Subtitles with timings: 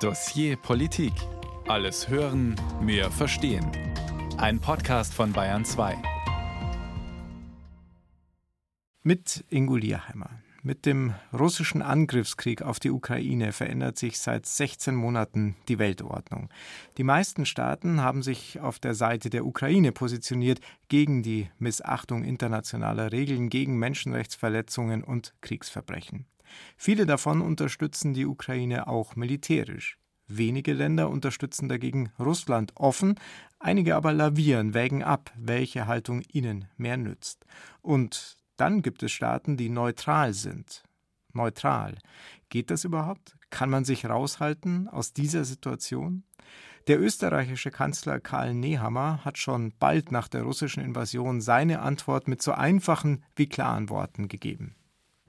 [0.00, 1.14] Dossier Politik.
[1.68, 3.66] Alles hören, mehr verstehen.
[4.36, 5.96] Ein Podcast von Bayern 2.
[9.04, 10.28] Mit Ingo Lierheimer.
[10.62, 16.50] Mit dem russischen Angriffskrieg auf die Ukraine verändert sich seit 16 Monaten die Weltordnung.
[16.98, 23.12] Die meisten Staaten haben sich auf der Seite der Ukraine positioniert gegen die Missachtung internationaler
[23.12, 26.26] Regeln, gegen Menschenrechtsverletzungen und Kriegsverbrechen.
[26.76, 29.98] Viele davon unterstützen die Ukraine auch militärisch.
[30.28, 33.14] Wenige Länder unterstützen dagegen Russland offen,
[33.60, 37.44] einige aber lavieren, wägen ab, welche Haltung ihnen mehr nützt.
[37.80, 40.82] Und dann gibt es Staaten, die neutral sind.
[41.32, 41.98] Neutral.
[42.48, 43.36] Geht das überhaupt?
[43.50, 46.24] Kann man sich raushalten aus dieser Situation?
[46.88, 52.42] Der österreichische Kanzler Karl Nehammer hat schon bald nach der russischen Invasion seine Antwort mit
[52.42, 54.76] so einfachen wie klaren Worten gegeben.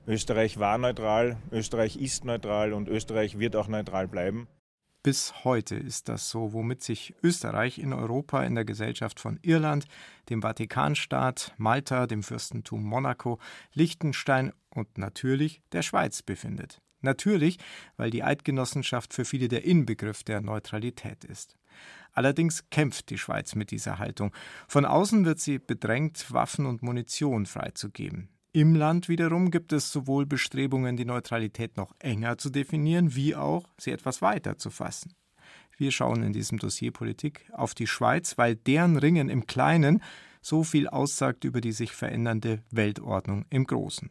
[0.07, 4.47] Österreich war neutral, Österreich ist neutral und Österreich wird auch neutral bleiben.
[5.03, 9.85] Bis heute ist das so, womit sich Österreich in Europa in der Gesellschaft von Irland,
[10.29, 13.37] dem Vatikanstaat, Malta, dem Fürstentum Monaco,
[13.73, 16.81] Liechtenstein und natürlich der Schweiz befindet.
[17.01, 17.57] Natürlich,
[17.97, 21.57] weil die Eidgenossenschaft für viele der Inbegriff der Neutralität ist.
[22.13, 24.33] Allerdings kämpft die Schweiz mit dieser Haltung.
[24.69, 28.29] Von außen wird sie bedrängt, Waffen und Munition freizugeben.
[28.53, 33.65] Im Land wiederum gibt es sowohl Bestrebungen, die Neutralität noch enger zu definieren, wie auch,
[33.77, 35.13] sie etwas weiter zu fassen.
[35.77, 40.01] Wir schauen in diesem Dossier Politik auf die Schweiz, weil deren Ringen im Kleinen
[40.41, 44.09] so viel aussagt über die sich verändernde Weltordnung im Großen.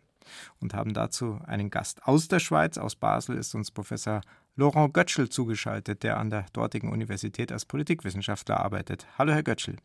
[0.60, 2.78] Und haben dazu einen Gast aus der Schweiz.
[2.78, 4.20] Aus Basel ist uns Professor
[4.54, 9.06] Laurent Götschel zugeschaltet, der an der dortigen Universität als Politikwissenschaftler arbeitet.
[9.18, 9.76] Hallo, Herr Götschel.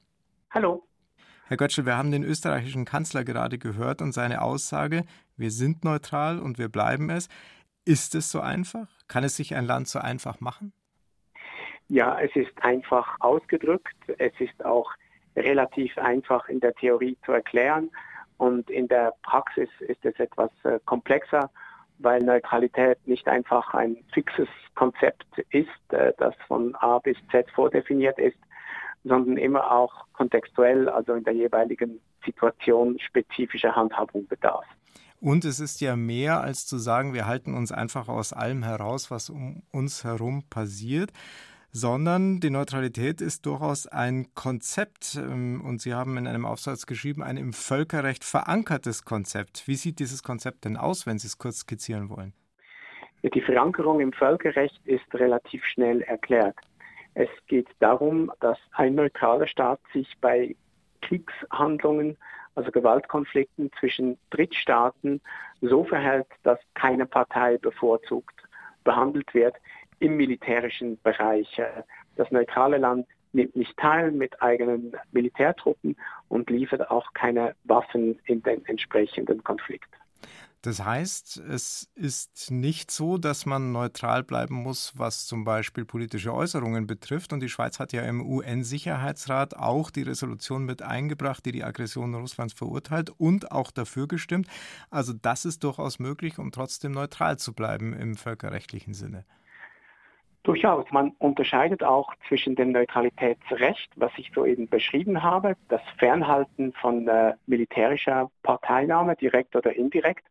[0.50, 0.88] Hallo.
[1.52, 5.04] Herr Götschel, wir haben den österreichischen Kanzler gerade gehört und seine Aussage,
[5.36, 7.28] wir sind neutral und wir bleiben es.
[7.84, 8.88] Ist es so einfach?
[9.10, 10.72] Kann es sich ein Land so einfach machen?
[11.90, 13.98] Ja, es ist einfach ausgedrückt.
[14.18, 14.90] Es ist auch
[15.36, 17.92] relativ einfach in der Theorie zu erklären.
[18.38, 21.52] Und in der Praxis ist es etwas äh, komplexer,
[22.00, 28.18] weil Neutralität nicht einfach ein fixes Konzept ist, äh, das von A bis Z vordefiniert
[28.20, 28.38] ist,
[29.04, 34.66] sondern immer auch kontextuell, also in der jeweiligen Situation spezifischer Handhabung bedarf.
[35.20, 39.12] Und es ist ja mehr als zu sagen, wir halten uns einfach aus allem heraus,
[39.12, 41.12] was um uns herum passiert,
[41.72, 45.16] sondern die Neutralität ist durchaus ein Konzept.
[45.16, 49.68] Ähm, und Sie haben in einem Aufsatz geschrieben, ein im Völkerrecht verankertes Konzept.
[49.68, 52.34] Wie sieht dieses Konzept denn aus, wenn Sie es kurz skizzieren wollen?
[53.24, 56.56] Die Verankerung im Völkerrecht ist relativ schnell erklärt.
[57.14, 60.56] Es geht darum, dass ein neutraler Staat sich bei
[61.02, 62.18] Kriegshandlungen,
[62.56, 65.22] also Gewaltkonflikten zwischen Drittstaaten
[65.62, 68.36] so verhält, dass keine Partei bevorzugt
[68.84, 69.56] behandelt wird
[70.00, 71.62] im militärischen Bereich.
[72.16, 75.96] Das neutrale Land nimmt nicht teil mit eigenen Militärtruppen
[76.28, 79.90] und liefert auch keine Waffen in den entsprechenden Konflikt.
[80.64, 86.34] Das heißt, es ist nicht so, dass man neutral bleiben muss, was zum Beispiel politische
[86.34, 87.34] Äußerungen betrifft.
[87.34, 92.14] Und die Schweiz hat ja im UN-Sicherheitsrat auch die Resolution mit eingebracht, die die Aggression
[92.14, 94.48] Russlands verurteilt und auch dafür gestimmt.
[94.92, 99.26] Also das ist durchaus möglich, um trotzdem neutral zu bleiben im völkerrechtlichen Sinne.
[100.44, 100.86] Durchaus.
[100.92, 107.34] Man unterscheidet auch zwischen dem Neutralitätsrecht, was ich soeben beschrieben habe, das Fernhalten von äh,
[107.46, 110.26] militärischer Parteinahme, direkt oder indirekt,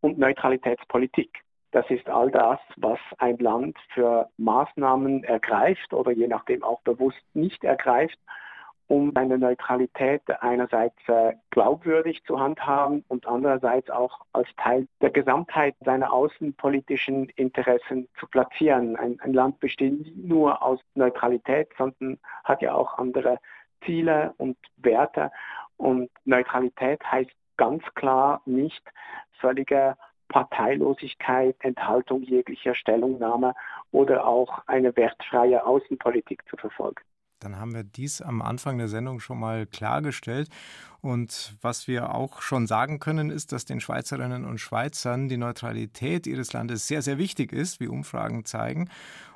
[0.00, 1.42] und Neutralitätspolitik.
[1.72, 7.22] Das ist all das, was ein Land für Maßnahmen ergreift oder je nachdem auch bewusst
[7.32, 8.18] nicht ergreift,
[8.88, 15.76] um seine Neutralität einerseits äh, glaubwürdig zu handhaben und andererseits auch als Teil der Gesamtheit
[15.84, 18.96] seiner außenpolitischen Interessen zu platzieren.
[18.96, 23.38] Ein, ein Land besteht nicht nur aus Neutralität, sondern hat ja auch andere
[23.84, 25.30] Ziele und Werte.
[25.76, 28.82] Und Neutralität heißt ganz klar nicht
[29.40, 29.96] völlige
[30.28, 33.54] Parteilosigkeit, Enthaltung jeglicher Stellungnahme
[33.90, 37.02] oder auch eine wertfreie Außenpolitik zu verfolgen.
[37.40, 40.48] Dann haben wir dies am Anfang der Sendung schon mal klargestellt.
[41.00, 46.26] Und was wir auch schon sagen können, ist, dass den Schweizerinnen und Schweizern die Neutralität
[46.26, 48.90] ihres Landes sehr, sehr wichtig ist, wie Umfragen zeigen.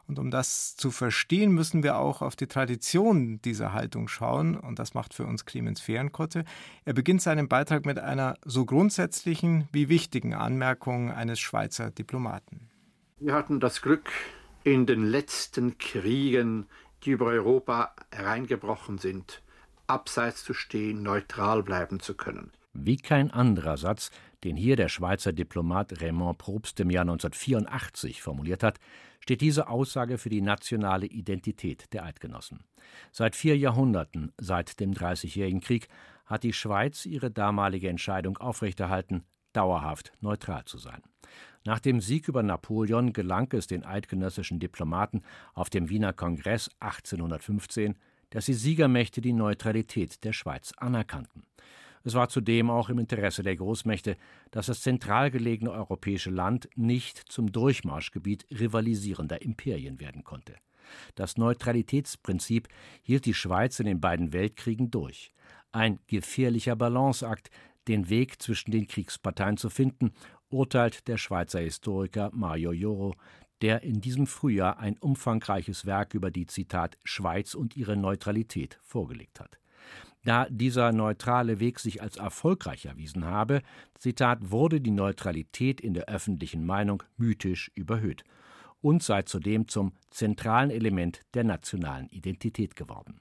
[0.06, 4.56] Und um das zu verstehen, müssen wir auch auf die Tradition dieser Haltung schauen.
[4.56, 6.44] Und das macht für uns Clemens Fehrenkotte.
[6.84, 12.68] Er beginnt seinen Beitrag mit einer so grundsätzlichen wie wichtigen Anmerkung eines Schweizer Diplomaten.
[13.18, 14.10] Wir hatten das Glück,
[14.64, 16.66] in den letzten Kriegen
[17.04, 19.42] die über Europa hereingebrochen sind,
[19.86, 22.50] abseits zu stehen, neutral bleiben zu können.
[22.72, 24.10] Wie kein anderer Satz,
[24.42, 28.80] den hier der Schweizer Diplomat Raymond Probst im Jahr 1984 formuliert hat,
[29.20, 32.64] steht diese Aussage für die nationale Identität der Eidgenossen.
[33.12, 35.88] Seit vier Jahrhunderten, seit dem Dreißigjährigen Krieg,
[36.26, 39.24] hat die Schweiz ihre damalige Entscheidung aufrechterhalten,
[39.56, 41.02] dauerhaft neutral zu sein.
[41.64, 45.22] Nach dem Sieg über Napoleon gelang es den eidgenössischen Diplomaten
[45.54, 47.96] auf dem Wiener Kongress 1815,
[48.30, 51.44] dass die Siegermächte die Neutralität der Schweiz anerkannten.
[52.06, 54.18] Es war zudem auch im Interesse der Großmächte,
[54.50, 60.54] dass das zentral gelegene europäische Land nicht zum Durchmarschgebiet rivalisierender Imperien werden konnte.
[61.14, 62.68] Das Neutralitätsprinzip
[63.02, 65.32] hielt die Schweiz in den beiden Weltkriegen durch.
[65.74, 67.50] Ein gefährlicher Balanceakt,
[67.88, 70.12] den Weg zwischen den Kriegsparteien zu finden,
[70.48, 73.14] urteilt der Schweizer Historiker Mario Joro,
[73.60, 79.40] der in diesem Frühjahr ein umfangreiches Werk über die Zitat Schweiz und ihre Neutralität vorgelegt
[79.40, 79.58] hat
[80.24, 83.62] da dieser neutrale Weg sich als erfolgreich erwiesen habe,
[83.98, 88.24] Zitat, wurde die Neutralität in der öffentlichen Meinung mythisch überhöht
[88.80, 93.20] und sei zudem zum zentralen Element der nationalen Identität geworden.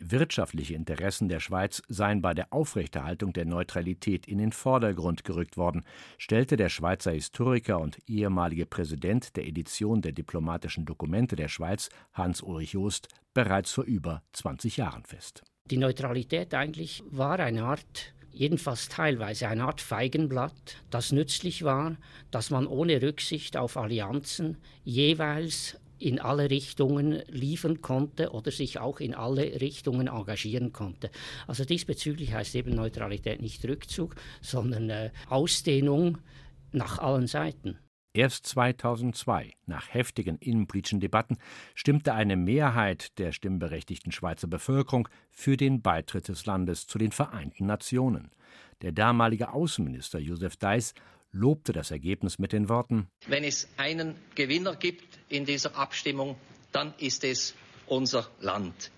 [0.00, 5.84] Wirtschaftliche Interessen der Schweiz seien bei der Aufrechterhaltung der Neutralität in den Vordergrund gerückt worden,
[6.18, 12.72] stellte der Schweizer Historiker und ehemalige Präsident der Edition der diplomatischen Dokumente der Schweiz, Hans-Ulrich
[12.72, 15.42] Joost, bereits vor über 20 Jahren fest.
[15.66, 21.96] Die Neutralität eigentlich war eine Art, jedenfalls teilweise eine Art Feigenblatt, das nützlich war,
[22.30, 29.00] dass man ohne Rücksicht auf Allianzen jeweils in alle Richtungen liefern konnte oder sich auch
[29.00, 31.10] in alle Richtungen engagieren konnte.
[31.46, 36.18] Also diesbezüglich heißt eben Neutralität nicht Rückzug, sondern äh, Ausdehnung
[36.72, 37.78] nach allen Seiten.
[38.14, 41.36] Erst 2002, nach heftigen innenpolitischen Debatten,
[41.74, 47.66] stimmte eine Mehrheit der stimmberechtigten Schweizer Bevölkerung für den Beitritt des Landes zu den Vereinten
[47.66, 48.32] Nationen.
[48.82, 50.94] Der damalige Außenminister Josef Deiss
[51.32, 56.36] lobte das Ergebnis mit den Worten Wenn es einen Gewinner gibt in dieser Abstimmung,
[56.72, 57.54] dann ist es
[57.86, 58.90] unser Land.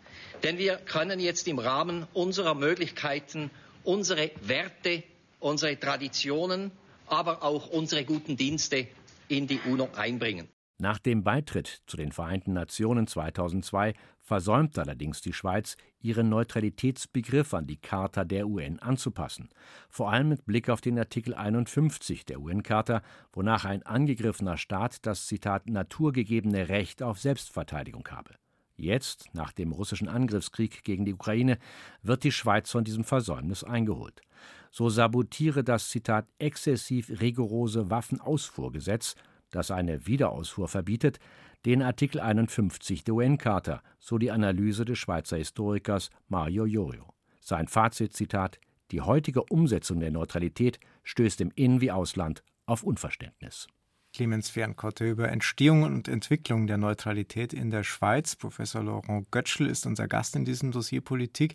[0.43, 3.51] Denn wir können jetzt im Rahmen unserer Möglichkeiten
[3.85, 5.03] unsere Werte,
[5.39, 6.71] unsere Traditionen,
[7.07, 8.87] aber auch unsere guten Dienste
[9.29, 10.49] in die UNO einbringen.
[10.81, 17.67] Nach dem Beitritt zu den Vereinten Nationen 2002 versäumte allerdings die Schweiz, ihren Neutralitätsbegriff an
[17.67, 19.51] die Charta der UN anzupassen,
[19.91, 23.03] vor allem mit Blick auf den Artikel 51 der UN-Charta,
[23.35, 28.31] wonach ein angegriffener Staat das Zitat naturgegebene Recht auf Selbstverteidigung habe.
[28.79, 31.59] Jetzt, nach dem russischen Angriffskrieg gegen die Ukraine,
[32.03, 34.23] wird die Schweiz von diesem Versäumnis eingeholt
[34.71, 39.17] so sabotiere das Zitat exzessiv rigorose Waffenausfuhrgesetz,
[39.51, 41.19] das eine Wiederausfuhr verbietet,
[41.65, 47.13] den Artikel 51 der UN-Charta, so die Analyse des Schweizer Historikers Mario Jorio.
[47.41, 48.59] Sein Fazit, Zitat,
[48.91, 53.67] die heutige Umsetzung der Neutralität stößt im In- wie Ausland auf Unverständnis.
[54.13, 58.35] Clemens Fernkotte über Entstehung und Entwicklung der Neutralität in der Schweiz.
[58.35, 61.55] Professor Laurent Götschel ist unser Gast in diesem Dossier Politik.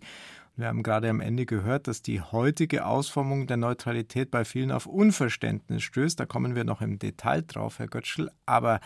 [0.58, 4.86] Wir haben gerade am Ende gehört, dass die heutige Ausformung der Neutralität bei vielen auf
[4.86, 6.18] Unverständnis stößt.
[6.18, 8.30] Da kommen wir noch im Detail drauf, Herr Götschel.
[8.46, 8.80] Aber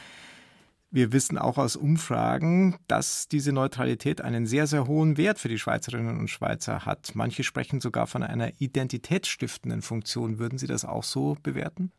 [0.91, 5.59] wir wissen auch aus Umfragen, dass diese Neutralität einen sehr, sehr hohen Wert für die
[5.59, 7.13] Schweizerinnen und Schweizer hat.
[7.15, 10.41] Manche sprechen sogar von einer identitätsstiftenden Funktion.
[10.41, 11.93] Würden Sie das auch so bewerten?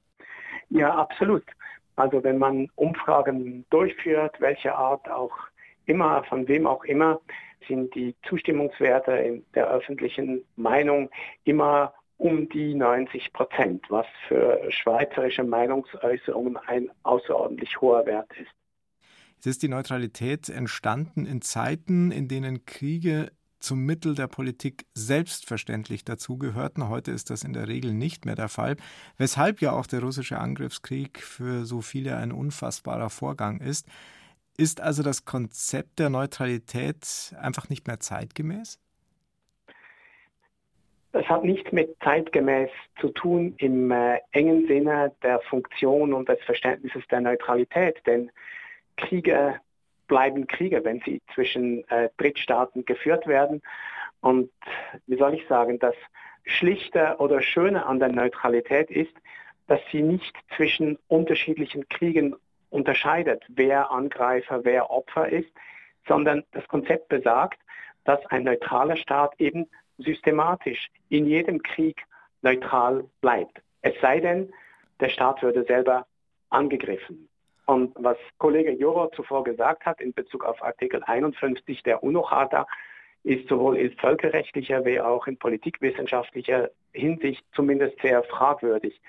[0.69, 1.45] Ja, absolut.
[1.95, 5.31] Also wenn man Umfragen durchführt, welche Art auch
[5.85, 7.21] immer, von wem auch immer,
[7.67, 11.09] sind die Zustimmungswerte in der öffentlichen Meinung
[11.43, 18.51] immer um die 90 Prozent, was für schweizerische Meinungsäußerungen ein außerordentlich hoher Wert ist.
[19.37, 26.03] Jetzt ist die Neutralität entstanden in Zeiten, in denen Kriege zum Mittel der Politik selbstverständlich
[26.03, 26.89] dazugehörten.
[26.89, 28.75] Heute ist das in der Regel nicht mehr der Fall,
[29.17, 33.87] weshalb ja auch der russische Angriffskrieg für so viele ein unfassbarer Vorgang ist.
[34.57, 38.79] Ist also das Konzept der Neutralität einfach nicht mehr zeitgemäß?
[41.13, 46.39] Das hat nichts mit zeitgemäß zu tun im äh, engen Sinne der Funktion und des
[46.43, 48.31] Verständnisses der Neutralität, denn
[48.95, 49.59] Kriege
[50.07, 53.61] bleiben Kriege, wenn sie zwischen äh, Drittstaaten geführt werden.
[54.21, 54.51] Und
[55.07, 55.95] wie soll ich sagen, das
[56.43, 59.13] Schlichte oder Schöne an der Neutralität ist,
[59.67, 62.35] dass sie nicht zwischen unterschiedlichen Kriegen
[62.71, 65.51] unterscheidet, wer Angreifer, wer Opfer ist,
[66.07, 67.59] sondern das Konzept besagt,
[68.05, 72.01] dass ein neutraler Staat eben systematisch in jedem Krieg
[72.41, 73.61] neutral bleibt.
[73.81, 74.51] Es sei denn,
[74.99, 76.07] der Staat würde selber
[76.49, 77.27] angegriffen.
[77.65, 82.67] Und was Kollege Juro zuvor gesagt hat in Bezug auf Artikel 51 der UNO-Charta,
[83.23, 88.99] ist sowohl in völkerrechtlicher wie auch in politikwissenschaftlicher Hinsicht zumindest sehr fragwürdig.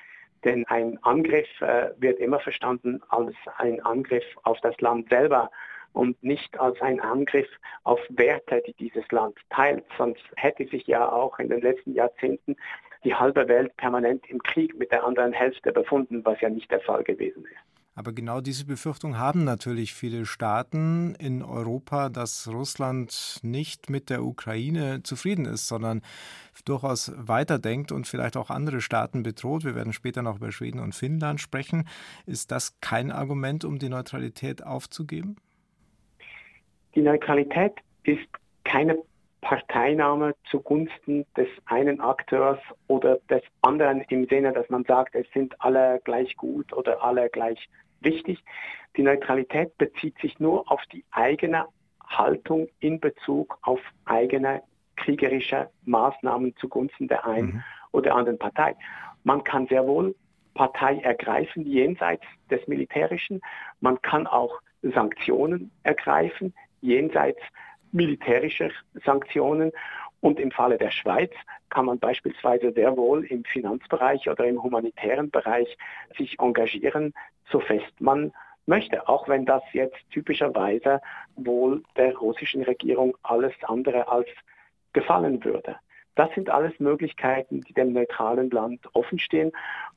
[0.45, 5.51] Denn ein Angriff äh, wird immer verstanden als ein Angriff auf das Land selber
[5.93, 7.49] und nicht als ein Angriff
[7.85, 9.85] auf Werte, die dieses Land teilt.
[9.99, 12.57] Sonst hätte sich ja auch in den letzten Jahrzehnten
[13.05, 16.81] die halbe Welt permanent im Krieg mit der anderen Hälfte befunden, was ja nicht der
[16.81, 17.72] Fall gewesen ist.
[17.95, 24.25] Aber genau diese Befürchtung haben natürlich viele Staaten in Europa, dass Russland nicht mit der
[24.25, 26.01] Ukraine zufrieden ist, sondern
[26.65, 29.65] durchaus weiterdenkt und vielleicht auch andere Staaten bedroht.
[29.65, 31.87] Wir werden später noch über Schweden und Finnland sprechen.
[32.25, 35.37] Ist das kein Argument, um die Neutralität aufzugeben?
[36.95, 38.27] Die Neutralität ist
[38.65, 38.97] keine
[39.43, 45.61] Parteinahme zugunsten des einen Akteurs oder des anderen im Sinne, dass man sagt, es sind
[45.61, 47.69] alle gleich gut oder alle gleich
[48.05, 48.43] wichtig.
[48.97, 51.67] Die Neutralität bezieht sich nur auf die eigene
[52.07, 54.63] Haltung in Bezug auf eigene
[54.97, 57.65] kriegerische Maßnahmen zugunsten der einen mhm.
[57.93, 58.77] oder anderen Partei.
[59.25, 60.15] Man kann sehr wohl
[60.55, 63.41] Partei ergreifen jenseits des Militärischen.
[63.81, 67.41] Man kann auch Sanktionen ergreifen jenseits
[67.93, 68.71] militärischer
[69.05, 69.73] Sanktionen.
[70.23, 71.33] Und im Falle der Schweiz
[71.69, 75.77] kann man beispielsweise sehr wohl im Finanzbereich oder im humanitären Bereich
[76.17, 77.13] sich engagieren,
[77.51, 78.33] so fest man
[78.65, 81.01] möchte, auch wenn das jetzt typischerweise
[81.35, 84.29] wohl der russischen Regierung alles andere als
[84.93, 85.75] gefallen würde.
[86.15, 89.51] Das sind alles Möglichkeiten, die dem neutralen Land offenstehen.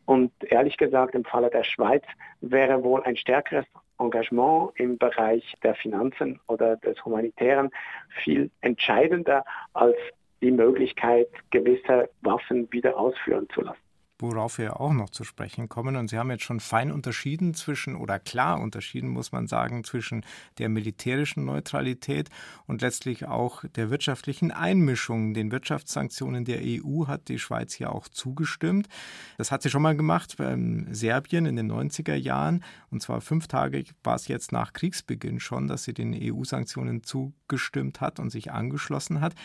[0.05, 2.03] Und ehrlich gesagt, im Falle der Schweiz
[2.41, 3.65] wäre wohl ein stärkeres
[3.99, 7.71] Engagement im Bereich der Finanzen oder des Humanitären
[8.23, 9.95] viel entscheidender als
[10.41, 13.84] die Möglichkeit, gewisse Waffen wieder ausführen zu lassen
[14.19, 15.95] worauf wir auch noch zu sprechen kommen.
[15.95, 20.25] Und Sie haben jetzt schon fein unterschieden zwischen, oder klar unterschieden, muss man sagen, zwischen
[20.57, 22.29] der militärischen Neutralität
[22.65, 25.33] und letztlich auch der wirtschaftlichen Einmischung.
[25.33, 28.87] Den Wirtschaftssanktionen der EU hat die Schweiz ja auch zugestimmt.
[29.37, 32.63] Das hat sie schon mal gemacht beim Serbien in den 90er Jahren.
[32.89, 38.01] Und zwar fünf Tage war es jetzt nach Kriegsbeginn schon, dass sie den EU-Sanktionen zugestimmt
[38.01, 39.35] hat und sich angeschlossen hat.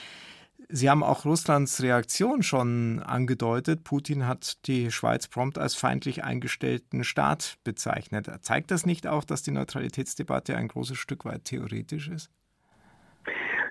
[0.73, 3.83] Sie haben auch Russlands Reaktion schon angedeutet.
[3.83, 8.31] Putin hat die Schweiz prompt als feindlich eingestellten Staat bezeichnet.
[8.43, 12.31] Zeigt das nicht auch, dass die Neutralitätsdebatte ein großes Stück weit theoretisch ist?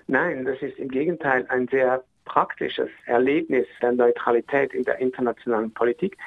[0.08, 6.18] Nein, das ist im Gegenteil ein sehr praktisches Erlebnis der Neutralität in der internationalen Politik.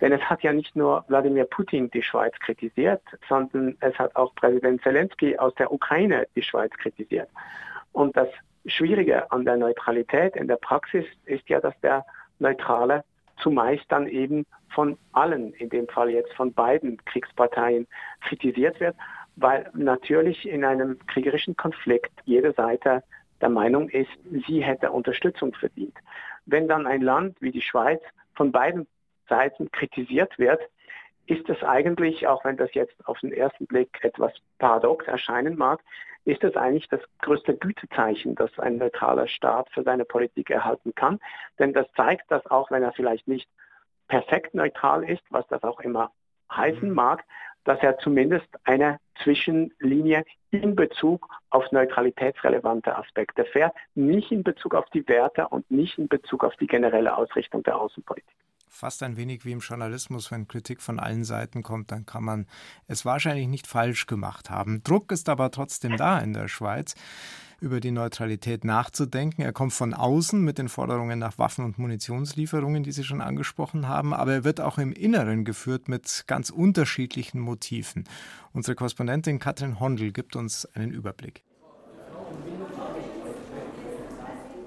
[0.00, 4.34] Denn es hat ja nicht nur Wladimir Putin die Schweiz kritisiert, sondern es hat auch
[4.34, 7.28] Präsident Zelensky aus der Ukraine die Schweiz kritisiert.
[7.92, 8.28] Und das
[8.66, 12.04] Schwierige an der Neutralität in der Praxis ist ja, dass der
[12.38, 13.04] Neutrale
[13.38, 17.86] zumeist dann eben von allen, in dem Fall jetzt von beiden Kriegsparteien,
[18.22, 18.96] kritisiert wird,
[19.36, 23.02] weil natürlich in einem kriegerischen Konflikt jede Seite
[23.40, 24.10] der Meinung ist,
[24.46, 25.96] sie hätte Unterstützung verdient.
[26.46, 28.00] Wenn dann ein Land wie die Schweiz
[28.34, 28.86] von beiden
[29.28, 30.60] Seiten kritisiert wird,
[31.26, 35.80] ist es eigentlich, auch wenn das jetzt auf den ersten Blick etwas paradox erscheinen mag,
[36.26, 41.20] ist es eigentlich das größte Gütezeichen, das ein neutraler Staat für seine Politik erhalten kann.
[41.58, 43.48] Denn das zeigt, dass auch wenn er vielleicht nicht
[44.08, 46.10] perfekt neutral ist, was das auch immer
[46.50, 46.94] heißen mhm.
[46.94, 47.24] mag,
[47.64, 54.86] dass er zumindest eine Zwischenlinie in Bezug auf neutralitätsrelevante Aspekte fährt, nicht in Bezug auf
[54.90, 58.36] die Werte und nicht in Bezug auf die generelle Ausrichtung der Außenpolitik
[58.76, 62.46] fast ein wenig wie im Journalismus, wenn Kritik von allen Seiten kommt, dann kann man
[62.86, 64.82] es wahrscheinlich nicht falsch gemacht haben.
[64.84, 66.94] Druck ist aber trotzdem da in der Schweiz
[67.58, 69.40] über die Neutralität nachzudenken.
[69.40, 73.88] Er kommt von außen mit den Forderungen nach Waffen- und Munitionslieferungen, die Sie schon angesprochen
[73.88, 78.04] haben, aber er wird auch im Inneren geführt mit ganz unterschiedlichen Motiven.
[78.52, 81.42] Unsere Korrespondentin Katrin Hondel gibt uns einen Überblick.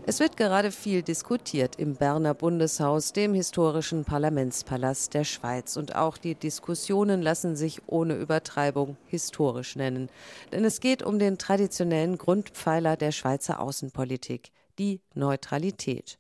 [0.09, 5.77] Es wird gerade viel diskutiert im Berner Bundeshaus, dem historischen Parlamentspalast der Schweiz.
[5.77, 10.09] Und auch die Diskussionen lassen sich ohne Übertreibung historisch nennen.
[10.51, 14.49] Denn es geht um den traditionellen Grundpfeiler der Schweizer Außenpolitik,
[14.79, 16.17] die Neutralität.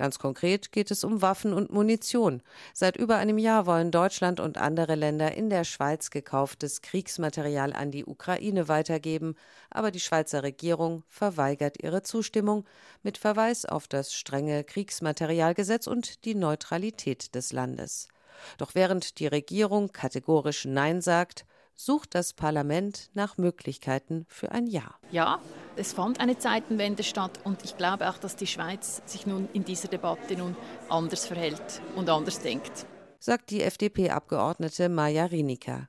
[0.00, 2.42] Ganz konkret geht es um Waffen und Munition.
[2.72, 7.90] Seit über einem Jahr wollen Deutschland und andere Länder in der Schweiz gekauftes Kriegsmaterial an
[7.90, 9.34] die Ukraine weitergeben,
[9.68, 12.64] aber die Schweizer Regierung verweigert ihre Zustimmung
[13.02, 18.08] mit Verweis auf das strenge Kriegsmaterialgesetz und die Neutralität des Landes.
[18.56, 21.44] Doch während die Regierung kategorisch Nein sagt,
[21.84, 24.94] sucht das Parlament nach Möglichkeiten für ein Ja.
[25.10, 25.40] Ja,
[25.76, 29.64] es fand eine Zeitenwende statt und ich glaube auch, dass die Schweiz sich nun in
[29.64, 30.56] dieser Debatte nun
[30.90, 32.86] anders verhält und anders denkt.
[33.18, 35.88] Sagt die FDP-Abgeordnete Maja Rienica.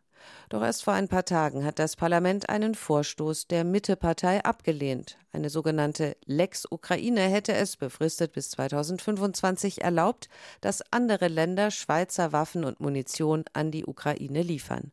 [0.50, 5.18] Doch erst vor ein paar Tagen hat das Parlament einen Vorstoß der Mittepartei abgelehnt.
[5.34, 10.30] Eine sogenannte Lex Ukraine hätte es, befristet bis 2025, erlaubt,
[10.62, 14.92] dass andere Länder Schweizer Waffen und Munition an die Ukraine liefern.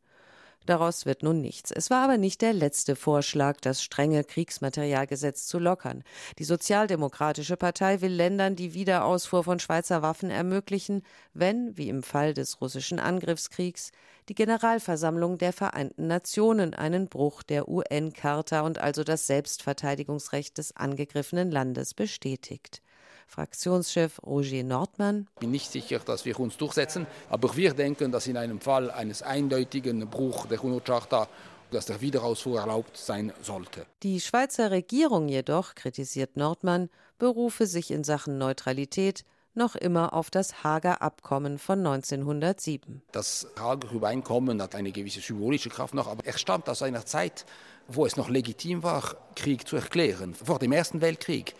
[0.68, 1.70] Daraus wird nun nichts.
[1.70, 6.04] Es war aber nicht der letzte Vorschlag, das strenge Kriegsmaterialgesetz zu lockern.
[6.38, 12.34] Die Sozialdemokratische Partei will Ländern die Wiederausfuhr von Schweizer Waffen ermöglichen, wenn, wie im Fall
[12.34, 13.92] des russischen Angriffskriegs,
[14.28, 21.50] die Generalversammlung der Vereinten Nationen einen Bruch der UN-Charta und also das Selbstverteidigungsrecht des angegriffenen
[21.50, 22.82] Landes bestätigt.
[23.28, 25.28] Fraktionschef Roger Nordmann.
[25.34, 28.90] Ich bin nicht sicher, dass wir uns durchsetzen, aber wir denken, dass in einem Fall
[28.90, 31.28] eines eindeutigen Bruchs der UNO-Charta
[31.70, 33.84] dass der Wiederausfuhr erlaubt sein sollte.
[34.02, 40.62] Die Schweizer Regierung jedoch, kritisiert Nordmann, berufe sich in Sachen Neutralität noch immer auf das
[40.62, 43.02] Hager Abkommen von 1907.
[43.12, 47.44] Das Hager Übereinkommen hat eine gewisse symbolische Kraft noch, aber er stammt aus einer Zeit,
[47.88, 51.54] wo es noch legitim war, Krieg zu erklären, vor dem Ersten Weltkrieg.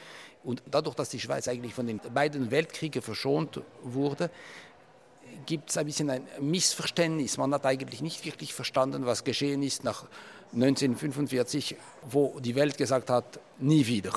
[0.45, 4.31] Und dadurch, dass die Schweiz eigentlich von den beiden Weltkriegen verschont wurde,
[5.47, 7.37] gibt es ein bisschen ein Missverständnis.
[7.37, 10.07] Man hat eigentlich nicht wirklich verstanden, was geschehen ist nach
[10.55, 11.77] 1945,
[12.11, 14.13] wo die Welt gesagt hat, nie wieder.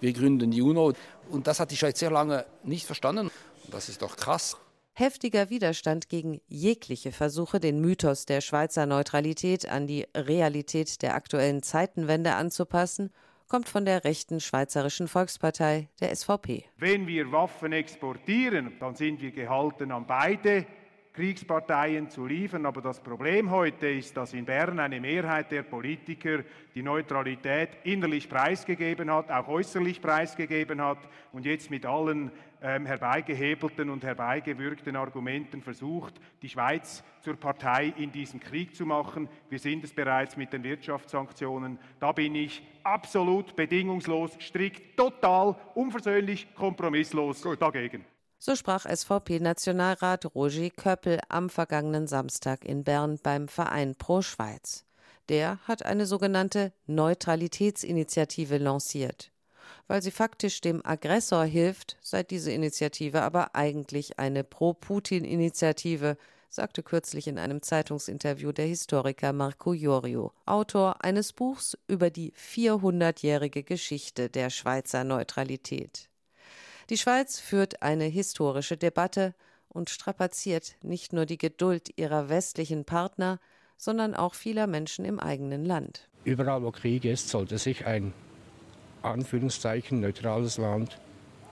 [0.00, 0.92] Wir gründen die UNO.
[1.30, 3.30] Und das hat die Schweiz sehr lange nicht verstanden.
[3.70, 4.56] Das ist doch krass.
[4.92, 11.62] Heftiger Widerstand gegen jegliche Versuche, den Mythos der Schweizer Neutralität an die Realität der aktuellen
[11.62, 13.10] Zeitenwende anzupassen
[13.50, 16.64] kommt von der rechten Schweizerischen Volkspartei, der SVP.
[16.78, 20.64] Wenn wir Waffen exportieren, dann sind wir gehalten, an beide
[21.12, 22.66] Kriegsparteien zu liefern.
[22.66, 26.40] Aber das Problem heute ist, dass in Bern eine Mehrheit der Politiker
[26.74, 30.98] die Neutralität innerlich preisgegeben hat, auch äußerlich preisgegeben hat
[31.32, 32.30] und jetzt mit allen
[32.62, 39.28] ähm, herbeigehebelten und herbeigewürgten Argumenten versucht, die Schweiz zur Partei in diesem Krieg zu machen.
[39.48, 41.78] Wir sind es bereits mit den Wirtschaftssanktionen.
[41.98, 47.60] Da bin ich absolut bedingungslos, strikt, total, unversöhnlich, kompromisslos Gut.
[47.60, 48.04] dagegen.
[48.42, 54.86] So sprach SVP-Nationalrat Roger Köppel am vergangenen Samstag in Bern beim Verein Pro Schweiz.
[55.28, 59.30] Der hat eine sogenannte Neutralitätsinitiative lanciert.
[59.88, 66.16] Weil sie faktisch dem Aggressor hilft, sei diese Initiative aber eigentlich eine Pro-Putin-Initiative,
[66.48, 73.64] sagte kürzlich in einem Zeitungsinterview der Historiker Marco Iorio, Autor eines Buchs über die 400-jährige
[73.64, 76.09] Geschichte der Schweizer Neutralität.
[76.90, 79.32] Die Schweiz führt eine historische Debatte
[79.68, 83.38] und strapaziert nicht nur die Geduld ihrer westlichen Partner,
[83.76, 86.08] sondern auch vieler Menschen im eigenen Land.
[86.24, 88.12] Überall, wo Krieg ist, sollte sich ein
[89.02, 90.98] Anführungszeichen neutrales Land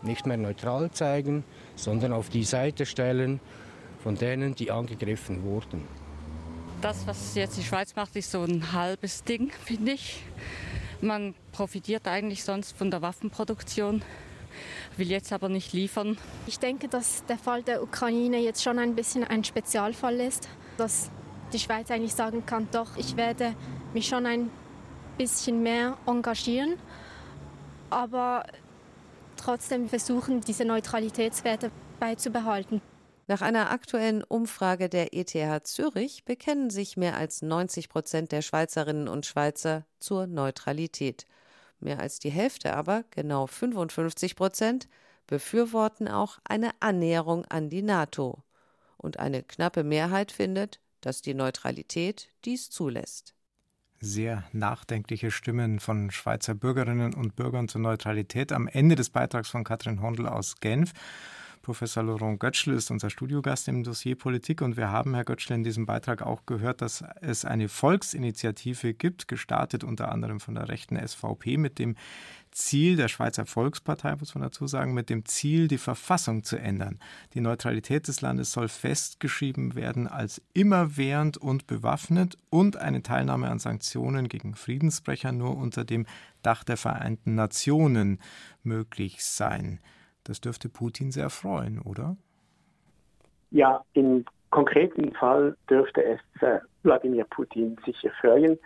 [0.03, 1.45] nicht mehr neutral zeigen,
[1.77, 3.39] sondern auf die Seite stellen
[4.03, 5.87] von denen, die angegriffen wurden.
[6.81, 10.21] Das, was jetzt die Schweiz macht, ist so ein halbes Ding, finde ich.
[11.01, 14.03] Man profitiert eigentlich sonst von der Waffenproduktion
[14.97, 16.17] will jetzt aber nicht liefern.
[16.47, 21.11] Ich denke, dass der Fall der Ukraine jetzt schon ein bisschen ein Spezialfall ist, dass
[21.53, 23.55] die Schweiz eigentlich sagen kann, doch, ich werde
[23.95, 24.51] mich schon ein
[25.17, 26.77] bisschen mehr engagieren,
[27.91, 28.45] aber
[29.37, 32.81] trotzdem versuchen, diese Neutralitätswerte beizubehalten.
[33.27, 39.07] Nach einer aktuellen Umfrage der ETH Zürich bekennen sich mehr als 90 Prozent der Schweizerinnen
[39.07, 41.27] und Schweizer zur Neutralität.
[41.81, 44.89] Mehr als die Hälfte aber, genau 55 Prozent,
[45.27, 48.43] befürworten auch eine Annäherung an die NATO.
[48.97, 53.35] Und eine knappe Mehrheit findet, dass die Neutralität dies zulässt.
[54.01, 59.65] Sehr nachdenkliche Stimmen von Schweizer Bürgerinnen und Bürgern zur Neutralität am Ende des Beitrags von
[59.65, 60.93] Katrin Hondel aus Genf.
[61.69, 65.65] Professor Laurent Götschl ist unser Studiogast im Dossier Politik und wir haben, Herr Götschl, in
[65.65, 70.97] diesem Beitrag auch gehört, dass es eine Volksinitiative gibt, gestartet unter anderem von der rechten
[70.97, 71.95] SVP mit dem
[72.53, 77.01] Ziel der Schweizer Volkspartei, muss man dazu sagen, mit dem Ziel, die Verfassung zu ändern.
[77.35, 83.59] Die Neutralität des Landes soll festgeschrieben werden als immerwährend und bewaffnet und eine Teilnahme an
[83.59, 86.07] Sanktionen gegen Friedensbrecher nur unter dem
[86.41, 88.21] Dach der Vereinten Nationen
[88.63, 89.81] möglich sein.
[90.29, 92.17] Das dürfte Putin sehr freuen, oder?
[93.51, 98.59] Ja, im konkreten Fall dürfte es äh, Wladimir Putin sicher freuen.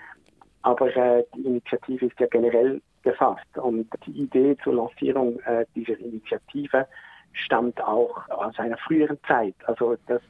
[0.63, 3.47] Aber äh, die Initiative ist ja generell gefasst.
[3.57, 6.89] Und die Idee zur Lancierung äh, dieser Initiative
[7.33, 9.55] stammt auch aus einer früheren Zeit.
[9.67, 10.21] Also das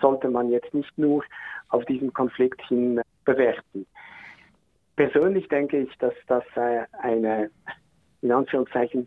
[0.00, 1.22] sollte man jetzt nicht nur
[1.68, 3.86] auf diesen Konflikt hin bewerten.
[4.96, 7.50] Persönlich denke ich, dass das äh, eine
[8.22, 9.06] in Anführungszeichen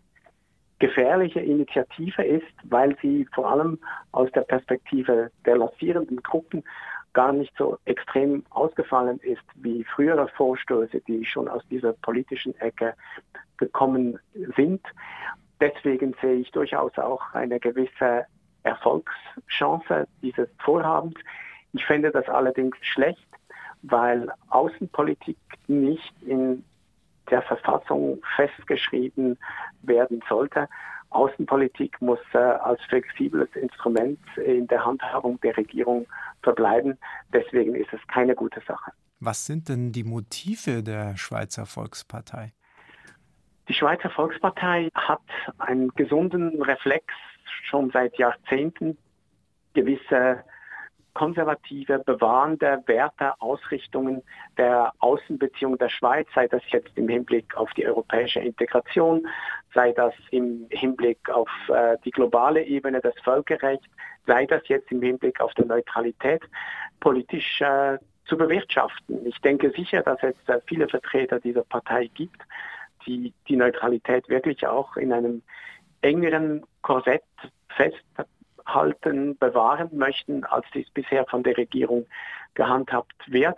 [0.78, 3.78] gefährliche Initiative ist, weil sie vor allem
[4.12, 6.64] aus der Perspektive der lancierenden Gruppen
[7.12, 12.94] gar nicht so extrem ausgefallen ist wie frühere Vorstöße, die schon aus dieser politischen Ecke
[13.56, 14.18] gekommen
[14.56, 14.82] sind.
[15.60, 18.26] Deswegen sehe ich durchaus auch eine gewisse
[18.64, 21.14] Erfolgschance dieses Vorhabens.
[21.72, 23.26] Ich finde das allerdings schlecht,
[23.82, 26.64] weil Außenpolitik nicht in
[27.30, 29.38] der Verfassung festgeschrieben
[29.82, 30.68] werden sollte.
[31.10, 36.06] Außenpolitik muss äh, als flexibles Instrument in der Handhabung der Regierung
[36.42, 36.98] verbleiben.
[37.32, 38.90] Deswegen ist es keine gute Sache.
[39.20, 42.52] Was sind denn die Motive der Schweizer Volkspartei?
[43.68, 45.22] Die Schweizer Volkspartei hat
[45.58, 47.06] einen gesunden Reflex
[47.62, 48.98] schon seit Jahrzehnten,
[49.72, 50.44] gewisse
[51.14, 54.22] konservative, bewahrende Werte, Ausrichtungen
[54.58, 59.26] der Außenbeziehung der Schweiz, sei das jetzt im Hinblick auf die europäische Integration,
[59.72, 63.88] sei das im Hinblick auf äh, die globale Ebene, das Völkerrecht,
[64.26, 66.42] sei das jetzt im Hinblick auf die Neutralität,
[67.00, 69.26] politisch äh, zu bewirtschaften.
[69.26, 72.42] Ich denke sicher, dass es äh, viele Vertreter dieser Partei gibt,
[73.06, 75.42] die die Neutralität wirklich auch in einem
[76.00, 77.22] engeren Korsett
[78.64, 82.06] festhalten, bewahren möchten, als dies bisher von der Regierung
[82.54, 83.56] gehandhabt wird.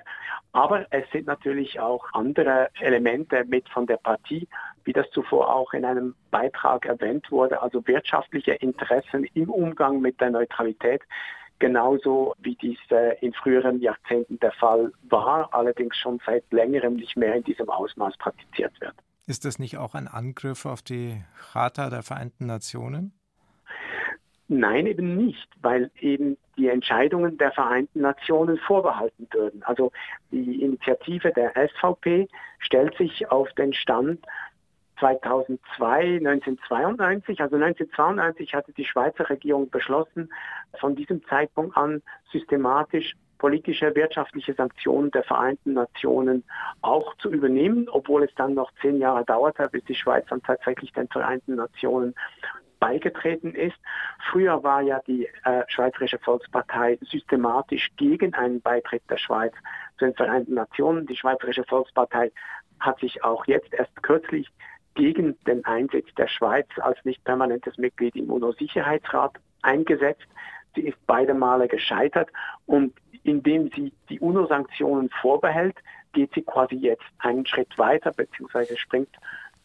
[0.53, 4.49] Aber es sind natürlich auch andere Elemente mit von der Partie,
[4.85, 10.21] wie das zuvor auch in einem Beitrag erwähnt wurde, also wirtschaftliche Interessen im Umgang mit
[10.21, 11.03] der Neutralität,
[11.59, 12.79] genauso wie dies
[13.21, 18.17] in früheren Jahrzehnten der Fall war, allerdings schon seit längerem nicht mehr in diesem Ausmaß
[18.19, 18.95] praktiziert wird.
[19.27, 21.21] Ist das nicht auch ein Angriff auf die
[21.53, 23.13] Charta der Vereinten Nationen?
[24.49, 29.63] Nein, eben nicht, weil eben die Entscheidungen der Vereinten Nationen vorbehalten würden.
[29.65, 29.91] Also
[30.31, 32.29] die Initiative der SVP
[32.61, 34.25] stellt sich auf den Stand
[35.01, 40.33] 2002, 1992, also 1992 hatte die Schweizer Regierung beschlossen,
[40.79, 46.45] von diesem Zeitpunkt an systematisch politische, wirtschaftliche Sanktionen der Vereinten Nationen
[46.81, 50.93] auch zu übernehmen, obwohl es dann noch zehn Jahre dauerte, bis die Schweiz dann tatsächlich
[50.93, 52.15] den Vereinten Nationen
[52.79, 53.77] beigetreten ist.
[54.31, 59.55] Früher war ja die äh, Schweizerische Volkspartei systematisch gegen einen Beitritt der Schweiz
[59.99, 61.07] zu den Vereinten Nationen.
[61.07, 62.33] Die Schweizerische Volkspartei
[62.81, 64.51] hat sich auch jetzt erst kürzlich
[64.95, 70.27] gegen den Einsitz der Schweiz als nicht permanentes Mitglied im UNO-Sicherheitsrat eingesetzt.
[70.75, 72.31] Sie ist beide Male gescheitert
[72.67, 75.77] und indem sie die UNO-Sanktionen vorbehält,
[76.13, 78.77] geht sie quasi jetzt einen Schritt weiter bzw.
[78.77, 79.15] springt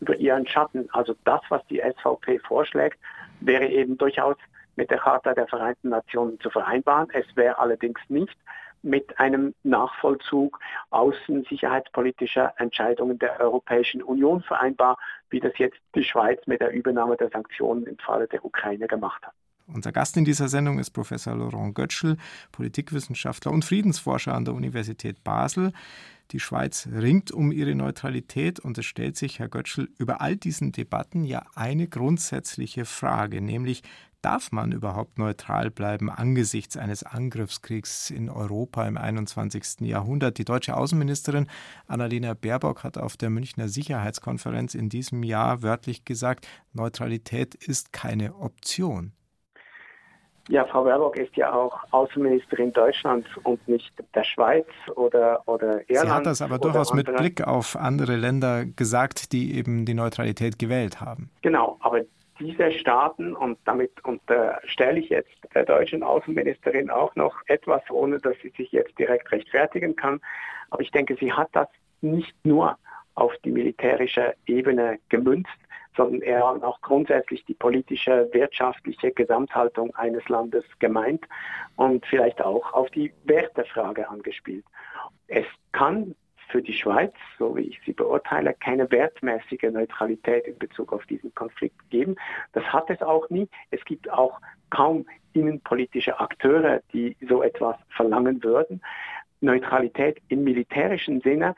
[0.01, 0.89] über ihren Schatten.
[0.91, 2.99] Also das, was die SVP vorschlägt,
[3.39, 4.35] wäre eben durchaus
[4.75, 7.07] mit der Charta der Vereinten Nationen zu vereinbaren.
[7.13, 8.35] Es wäre allerdings nicht
[8.83, 10.59] mit einem Nachvollzug
[10.89, 14.97] außen sicherheitspolitischer Entscheidungen der Europäischen Union vereinbar,
[15.29, 19.23] wie das jetzt die Schweiz mit der Übernahme der Sanktionen im Falle der Ukraine gemacht
[19.23, 19.33] hat.
[19.67, 22.17] Unser Gast in dieser Sendung ist Professor Laurent Götschel,
[22.51, 25.71] Politikwissenschaftler und Friedensforscher an der Universität Basel.
[26.31, 30.71] Die Schweiz ringt um ihre Neutralität und es stellt sich, Herr Götschel, über all diesen
[30.71, 33.83] Debatten ja eine grundsätzliche Frage, nämlich
[34.21, 39.81] darf man überhaupt neutral bleiben angesichts eines Angriffskriegs in Europa im 21.
[39.81, 40.37] Jahrhundert?
[40.37, 41.47] Die deutsche Außenministerin
[41.87, 48.35] Annalena Baerbock hat auf der Münchner Sicherheitskonferenz in diesem Jahr wörtlich gesagt, Neutralität ist keine
[48.35, 49.11] Option.
[50.51, 56.07] Ja, Frau Baerbock ist ja auch Außenministerin Deutschlands und nicht der Schweiz oder, oder Irland.
[56.07, 60.59] Sie hat das aber durchaus mit Blick auf andere Länder gesagt, die eben die Neutralität
[60.59, 61.29] gewählt haben.
[61.41, 62.01] Genau, aber
[62.37, 68.35] diese Staaten, und damit unterstelle ich jetzt der deutschen Außenministerin auch noch etwas, ohne dass
[68.43, 70.19] sie sich jetzt direkt rechtfertigen kann,
[70.69, 71.69] aber ich denke, sie hat das
[72.01, 72.77] nicht nur
[73.15, 75.49] auf die militärische Ebene gemünzt,
[75.95, 81.25] sondern er hat auch grundsätzlich die politische, wirtschaftliche Gesamthaltung eines Landes gemeint
[81.75, 84.65] und vielleicht auch auf die Wertefrage angespielt.
[85.27, 86.15] Es kann
[86.51, 91.33] für die Schweiz, so wie ich sie beurteile, keine wertmäßige Neutralität in Bezug auf diesen
[91.33, 92.15] Konflikt geben.
[92.51, 93.47] Das hat es auch nie.
[93.71, 98.81] Es gibt auch kaum innenpolitische Akteure, die so etwas verlangen würden.
[99.39, 101.55] Neutralität im militärischen Sinne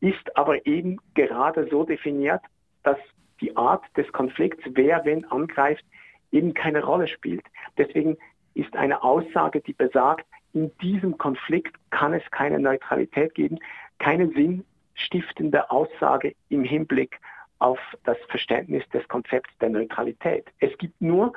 [0.00, 2.40] ist aber eben gerade so definiert,
[2.82, 2.98] dass
[3.40, 5.84] die Art des Konflikts, wer wen angreift,
[6.32, 7.44] eben keine Rolle spielt.
[7.76, 8.16] Deswegen
[8.54, 13.58] ist eine Aussage, die besagt, in diesem Konflikt kann es keine Neutralität geben,
[13.98, 17.20] keine sinnstiftende Aussage im Hinblick
[17.60, 20.46] auf das Verständnis des Konzepts der Neutralität.
[20.58, 21.32] Es gibt nur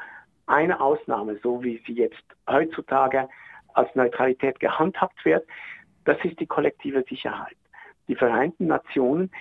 [0.47, 3.29] eine Ausnahme, so wie sie jetzt heutzutage
[3.73, 5.45] als Neutralität gehandhabt wird.
[6.05, 7.55] Das ist die kollektive Sicherheit.
[8.07, 9.31] Die Vereinten Nationen,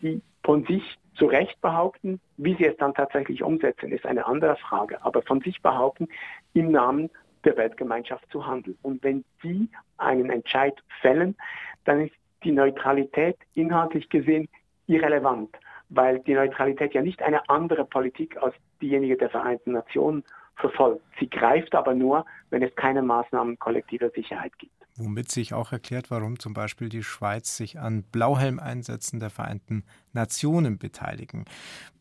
[0.00, 4.56] die von sich zu Recht behaupten, wie sie es dann tatsächlich umsetzen, ist eine andere
[4.56, 5.04] Frage.
[5.04, 6.08] Aber von sich behaupten,
[6.54, 7.10] im Namen
[7.44, 8.78] der Weltgemeinschaft zu handeln.
[8.82, 11.36] Und wenn die einen Entscheid fällen,
[11.84, 14.48] dann ist die Neutralität inhaltlich gesehen
[14.86, 15.56] irrelevant,
[15.88, 20.24] weil die Neutralität ja nicht eine andere Politik als diejenige der Vereinten Nationen
[20.56, 21.02] verfolgt.
[21.18, 24.81] Sie greift aber nur, wenn es keine Maßnahmen kollektiver Sicherheit gibt.
[24.96, 30.78] Womit sich auch erklärt, warum zum Beispiel die Schweiz sich an Blauhelmeinsätzen der Vereinten Nationen
[30.78, 31.46] beteiligen.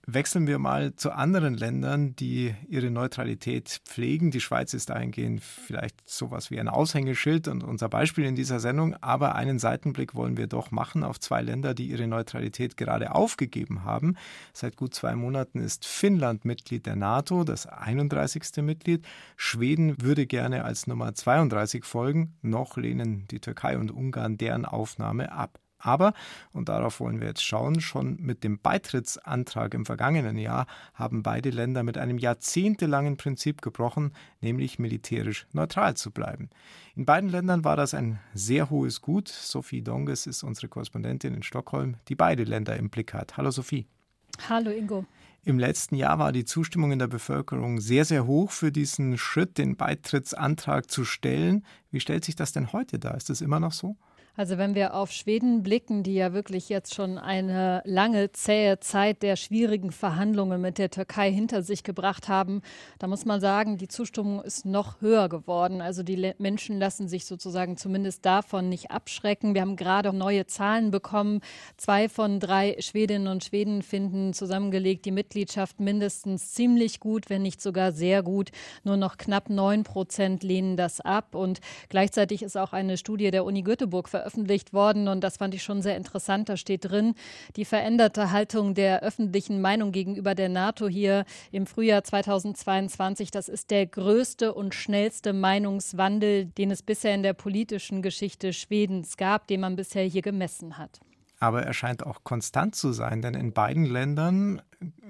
[0.07, 4.31] Wechseln wir mal zu anderen Ländern, die ihre Neutralität pflegen.
[4.31, 8.95] Die Schweiz ist dahingehend vielleicht sowas wie ein Aushängeschild und unser Beispiel in dieser Sendung.
[8.95, 13.83] Aber einen Seitenblick wollen wir doch machen auf zwei Länder, die ihre Neutralität gerade aufgegeben
[13.83, 14.15] haben.
[14.53, 18.63] Seit gut zwei Monaten ist Finnland Mitglied der NATO, das 31.
[18.63, 19.05] Mitglied.
[19.37, 22.37] Schweden würde gerne als Nummer 32 folgen.
[22.41, 25.59] Noch lehnen die Türkei und Ungarn deren Aufnahme ab.
[25.81, 26.13] Aber,
[26.53, 31.49] und darauf wollen wir jetzt schauen, schon mit dem Beitrittsantrag im vergangenen Jahr haben beide
[31.49, 36.49] Länder mit einem jahrzehntelangen Prinzip gebrochen, nämlich militärisch neutral zu bleiben.
[36.95, 39.27] In beiden Ländern war das ein sehr hohes Gut.
[39.27, 43.37] Sophie Donges ist unsere Korrespondentin in Stockholm, die beide Länder im Blick hat.
[43.37, 43.87] Hallo Sophie.
[44.49, 45.05] Hallo Ingo.
[45.43, 49.57] Im letzten Jahr war die Zustimmung in der Bevölkerung sehr, sehr hoch für diesen Schritt,
[49.57, 51.65] den Beitrittsantrag zu stellen.
[51.89, 53.15] Wie stellt sich das denn heute dar?
[53.15, 53.97] Ist das immer noch so?
[54.37, 59.23] Also wenn wir auf Schweden blicken, die ja wirklich jetzt schon eine lange, zähe Zeit
[59.23, 62.61] der schwierigen Verhandlungen mit der Türkei hinter sich gebracht haben,
[62.97, 65.81] da muss man sagen, die Zustimmung ist noch höher geworden.
[65.81, 69.53] Also die Menschen lassen sich sozusagen zumindest davon nicht abschrecken.
[69.53, 71.41] Wir haben gerade neue Zahlen bekommen.
[71.75, 77.61] Zwei von drei Schwedinnen und Schweden finden zusammengelegt die Mitgliedschaft mindestens ziemlich gut, wenn nicht
[77.61, 78.51] sogar sehr gut.
[78.85, 81.35] Nur noch knapp neun Prozent lehnen das ab.
[81.35, 85.55] Und gleichzeitig ist auch eine Studie der Uni Göteborg veröffentlicht veröffentlicht worden und das fand
[85.55, 86.47] ich schon sehr interessant.
[86.47, 87.15] Da steht drin,
[87.55, 93.71] die veränderte Haltung der öffentlichen Meinung gegenüber der NATO hier im Frühjahr 2022, das ist
[93.71, 99.61] der größte und schnellste Meinungswandel, den es bisher in der politischen Geschichte Schwedens gab, den
[99.61, 100.99] man bisher hier gemessen hat.
[101.39, 104.61] Aber er scheint auch konstant zu sein, denn in beiden Ländern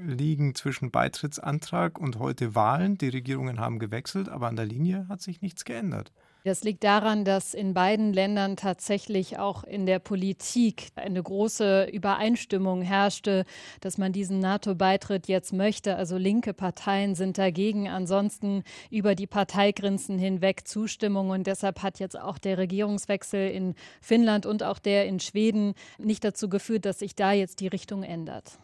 [0.01, 2.97] liegen zwischen Beitrittsantrag und heute Wahlen.
[2.97, 6.13] Die Regierungen haben gewechselt, aber an der Linie hat sich nichts geändert.
[6.43, 12.81] Das liegt daran, dass in beiden Ländern tatsächlich auch in der Politik eine große Übereinstimmung
[12.81, 13.45] herrschte,
[13.79, 15.95] dass man diesen NATO-Beitritt jetzt möchte.
[15.95, 21.29] Also linke Parteien sind dagegen, ansonsten über die Parteigrenzen hinweg Zustimmung.
[21.29, 26.23] Und deshalb hat jetzt auch der Regierungswechsel in Finnland und auch der in Schweden nicht
[26.23, 28.57] dazu geführt, dass sich da jetzt die Richtung ändert.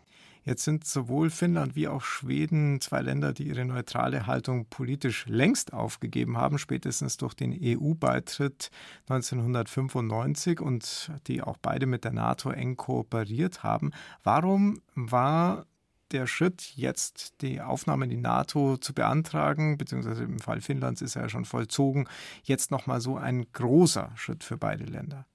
[0.48, 5.74] Jetzt sind sowohl Finnland wie auch Schweden zwei Länder, die ihre neutrale Haltung politisch längst
[5.74, 8.72] aufgegeben haben, spätestens durch den EU-Beitritt
[9.10, 13.92] 1995 und die auch beide mit der NATO eng kooperiert haben.
[14.24, 15.66] Warum war
[16.12, 21.18] der Schritt, jetzt die Aufnahme in die NATO zu beantragen, beziehungsweise im Fall Finnlands ist
[21.18, 22.08] er ja schon vollzogen,
[22.44, 25.26] jetzt nochmal so ein großer Schritt für beide Länder?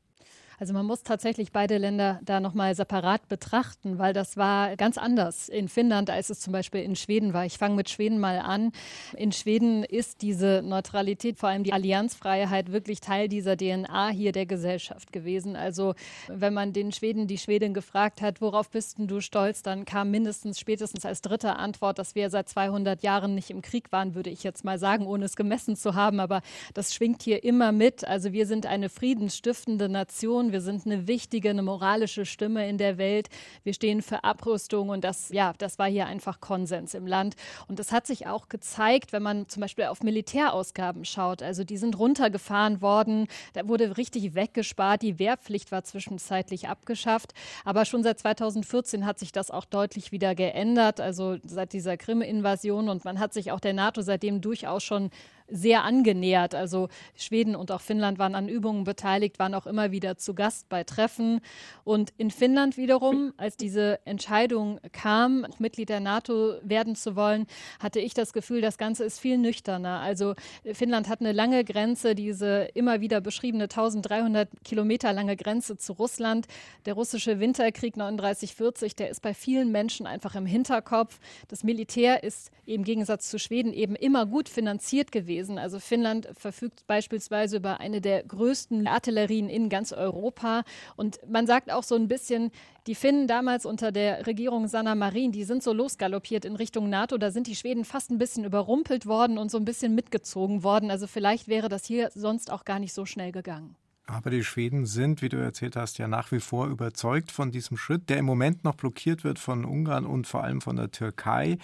[0.62, 5.48] Also man muss tatsächlich beide Länder da nochmal separat betrachten, weil das war ganz anders
[5.48, 7.44] in Finnland, als es zum Beispiel in Schweden war.
[7.44, 8.70] Ich fange mit Schweden mal an.
[9.16, 14.46] In Schweden ist diese Neutralität, vor allem die Allianzfreiheit, wirklich Teil dieser DNA hier der
[14.46, 15.56] Gesellschaft gewesen.
[15.56, 15.96] Also
[16.28, 20.12] wenn man den Schweden, die Schwedin gefragt hat, worauf bist denn du stolz, dann kam
[20.12, 24.30] mindestens spätestens als dritte Antwort, dass wir seit 200 Jahren nicht im Krieg waren, würde
[24.30, 26.20] ich jetzt mal sagen, ohne es gemessen zu haben.
[26.20, 26.40] Aber
[26.72, 28.06] das schwingt hier immer mit.
[28.06, 32.98] Also wir sind eine friedensstiftende Nation wir sind eine wichtige, eine moralische Stimme in der
[32.98, 33.28] Welt.
[33.64, 37.34] Wir stehen für Abrüstung und das, ja, das war hier einfach Konsens im Land.
[37.68, 41.42] Und das hat sich auch gezeigt, wenn man zum Beispiel auf Militärausgaben schaut.
[41.42, 45.02] Also die sind runtergefahren worden, da wurde richtig weggespart.
[45.02, 47.32] Die Wehrpflicht war zwischenzeitlich abgeschafft.
[47.64, 51.00] Aber schon seit 2014 hat sich das auch deutlich wieder geändert.
[51.00, 55.10] Also seit dieser Krim-Invasion und man hat sich auch der NATO seitdem durchaus schon
[55.52, 56.54] sehr angenähert.
[56.54, 60.68] Also Schweden und auch Finnland waren an Übungen beteiligt, waren auch immer wieder zu Gast
[60.68, 61.40] bei Treffen.
[61.84, 67.46] Und in Finnland wiederum, als diese Entscheidung kam, Mitglied der NATO werden zu wollen,
[67.78, 70.00] hatte ich das Gefühl, das Ganze ist viel nüchterner.
[70.00, 70.34] Also
[70.72, 76.46] Finnland hat eine lange Grenze, diese immer wieder beschriebene 1300 Kilometer lange Grenze zu Russland.
[76.86, 81.20] Der russische Winterkrieg 39-40, der ist bei vielen Menschen einfach im Hinterkopf.
[81.48, 85.58] Das Militär ist im Gegensatz zu Schweden eben immer gut finanziert gewesen gewesen.
[85.58, 90.62] Also Finnland verfügt beispielsweise über eine der größten Artillerien in ganz Europa.
[90.96, 92.50] Und man sagt auch so ein bisschen,
[92.86, 97.18] die Finnen damals unter der Regierung Sanna Marin, die sind so losgaloppiert in Richtung NATO.
[97.18, 100.90] Da sind die Schweden fast ein bisschen überrumpelt worden und so ein bisschen mitgezogen worden.
[100.90, 103.76] Also vielleicht wäre das hier sonst auch gar nicht so schnell gegangen.
[104.06, 107.76] Aber die Schweden sind, wie du erzählt hast, ja nach wie vor überzeugt von diesem
[107.76, 111.58] Schritt, der im Moment noch blockiert wird von Ungarn und vor allem von der Türkei.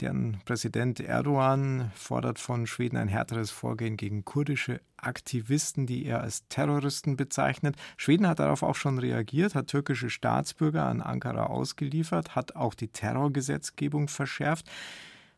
[0.00, 6.46] Deren Präsident Erdogan fordert von Schweden ein härteres Vorgehen gegen kurdische Aktivisten, die er als
[6.48, 7.74] Terroristen bezeichnet.
[7.96, 12.88] Schweden hat darauf auch schon reagiert, hat türkische Staatsbürger an Ankara ausgeliefert, hat auch die
[12.88, 14.70] Terrorgesetzgebung verschärft.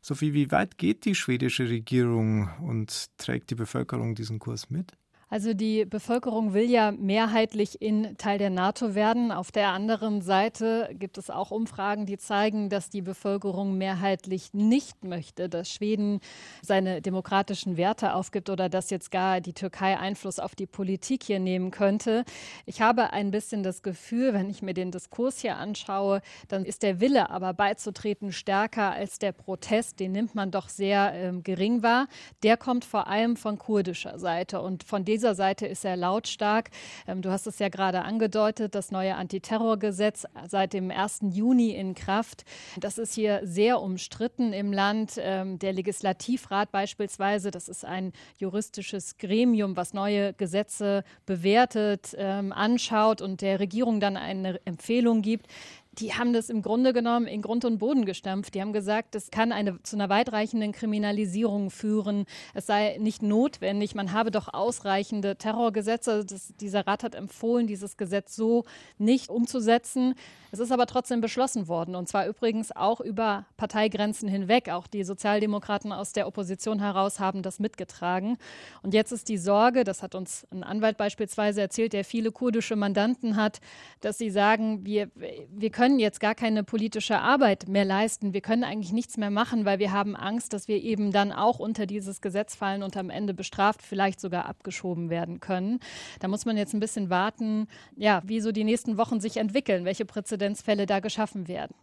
[0.02, 4.92] Sophie, wie weit geht die schwedische Regierung und trägt die Bevölkerung diesen Kurs mit?
[5.32, 9.30] Also die Bevölkerung will ja mehrheitlich in Teil der NATO werden.
[9.30, 15.04] Auf der anderen Seite gibt es auch Umfragen, die zeigen, dass die Bevölkerung mehrheitlich nicht
[15.04, 16.18] möchte, dass Schweden
[16.62, 21.38] seine demokratischen Werte aufgibt oder dass jetzt gar die Türkei Einfluss auf die Politik hier
[21.38, 22.24] nehmen könnte.
[22.66, 26.82] Ich habe ein bisschen das Gefühl, wenn ich mir den Diskurs hier anschaue, dann ist
[26.82, 30.00] der Wille aber beizutreten stärker als der Protest.
[30.00, 32.08] Den nimmt man doch sehr äh, gering wahr.
[32.42, 36.70] Der kommt vor allem von kurdischer Seite und von dieser dieser Seite ist er lautstark.
[37.06, 41.20] Ähm, du hast es ja gerade angedeutet, das neue Antiterrorgesetz seit dem 1.
[41.32, 42.44] Juni in Kraft.
[42.78, 45.18] Das ist hier sehr umstritten im Land.
[45.18, 53.20] Ähm, der Legislativrat beispielsweise, das ist ein juristisches Gremium, was neue Gesetze bewertet, ähm, anschaut
[53.20, 55.48] und der Regierung dann eine Empfehlung gibt
[55.92, 58.54] die haben das im Grunde genommen in Grund und Boden gestampft.
[58.54, 62.26] Die haben gesagt, es kann eine, zu einer weitreichenden Kriminalisierung führen.
[62.54, 63.96] Es sei nicht notwendig.
[63.96, 66.24] Man habe doch ausreichende Terrorgesetze.
[66.24, 68.64] Das, dieser Rat hat empfohlen, dieses Gesetz so
[68.98, 70.14] nicht umzusetzen.
[70.52, 74.68] Es ist aber trotzdem beschlossen worden und zwar übrigens auch über Parteigrenzen hinweg.
[74.68, 78.36] Auch die Sozialdemokraten aus der Opposition heraus haben das mitgetragen.
[78.82, 82.74] Und jetzt ist die Sorge, das hat uns ein Anwalt beispielsweise erzählt, der viele kurdische
[82.74, 83.60] Mandanten hat,
[84.00, 88.34] dass sie sagen, wir, wir können jetzt gar keine politische Arbeit mehr leisten.
[88.34, 91.58] Wir können eigentlich nichts mehr machen, weil wir haben Angst, dass wir eben dann auch
[91.58, 95.80] unter dieses Gesetz fallen und am Ende bestraft, vielleicht sogar abgeschoben werden können.
[96.18, 97.66] Da muss man jetzt ein bisschen warten,
[97.96, 101.74] ja, wie so die nächsten Wochen sich entwickeln, welche Präzedenzfälle da geschaffen werden.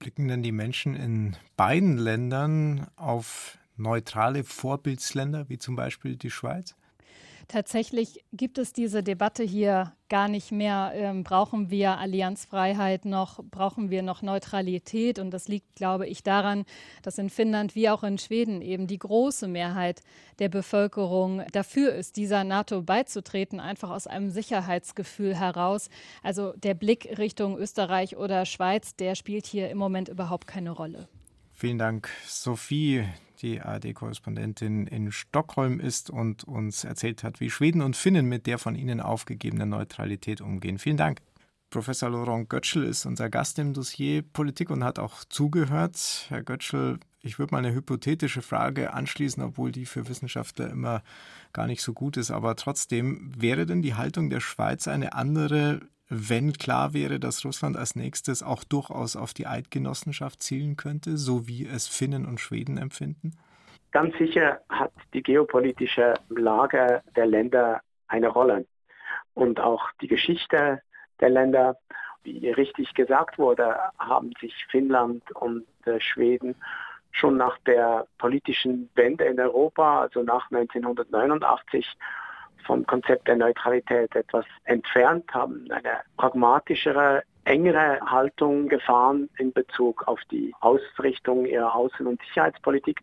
[0.00, 6.74] Blicken denn die Menschen in beiden Ländern auf neutrale Vorbildsländer wie zum Beispiel die Schweiz?
[7.48, 10.92] Tatsächlich gibt es diese Debatte hier gar nicht mehr.
[10.94, 13.42] Ähm, brauchen wir Allianzfreiheit noch?
[13.50, 15.18] Brauchen wir noch Neutralität?
[15.18, 16.64] Und das liegt, glaube ich, daran,
[17.02, 20.02] dass in Finnland wie auch in Schweden eben die große Mehrheit
[20.38, 25.88] der Bevölkerung dafür ist, dieser NATO beizutreten, einfach aus einem Sicherheitsgefühl heraus.
[26.22, 31.08] Also der Blick Richtung Österreich oder Schweiz, der spielt hier im Moment überhaupt keine Rolle.
[31.52, 33.04] Vielen Dank, Sophie
[33.42, 38.58] die ARD-Korrespondentin in Stockholm ist und uns erzählt hat, wie Schweden und Finnen mit der
[38.58, 40.78] von ihnen aufgegebenen Neutralität umgehen.
[40.78, 41.20] Vielen Dank.
[41.70, 46.26] Professor Laurent Götschel ist unser Gast im Dossier Politik und hat auch zugehört.
[46.28, 51.02] Herr Götschel, ich würde mal eine hypothetische Frage anschließen, obwohl die für Wissenschaftler immer
[51.52, 52.30] gar nicht so gut ist.
[52.30, 55.80] Aber trotzdem, wäre denn die Haltung der Schweiz eine andere,
[56.14, 61.48] wenn klar wäre, dass Russland als nächstes auch durchaus auf die Eidgenossenschaft zielen könnte, so
[61.48, 63.32] wie es Finnen und Schweden empfinden?
[63.92, 68.66] Ganz sicher hat die geopolitische Lage der Länder eine Rolle
[69.32, 70.82] und auch die Geschichte
[71.20, 71.78] der Länder.
[72.24, 76.54] Wie richtig gesagt wurde, haben sich Finnland und äh, Schweden
[77.10, 81.86] schon nach der politischen Wende in Europa, also nach 1989,
[82.66, 90.20] vom Konzept der Neutralität etwas entfernt, haben eine pragmatischere, engere Haltung gefahren in Bezug auf
[90.30, 93.00] die Ausrichtung ihrer Außen- und Sicherheitspolitik.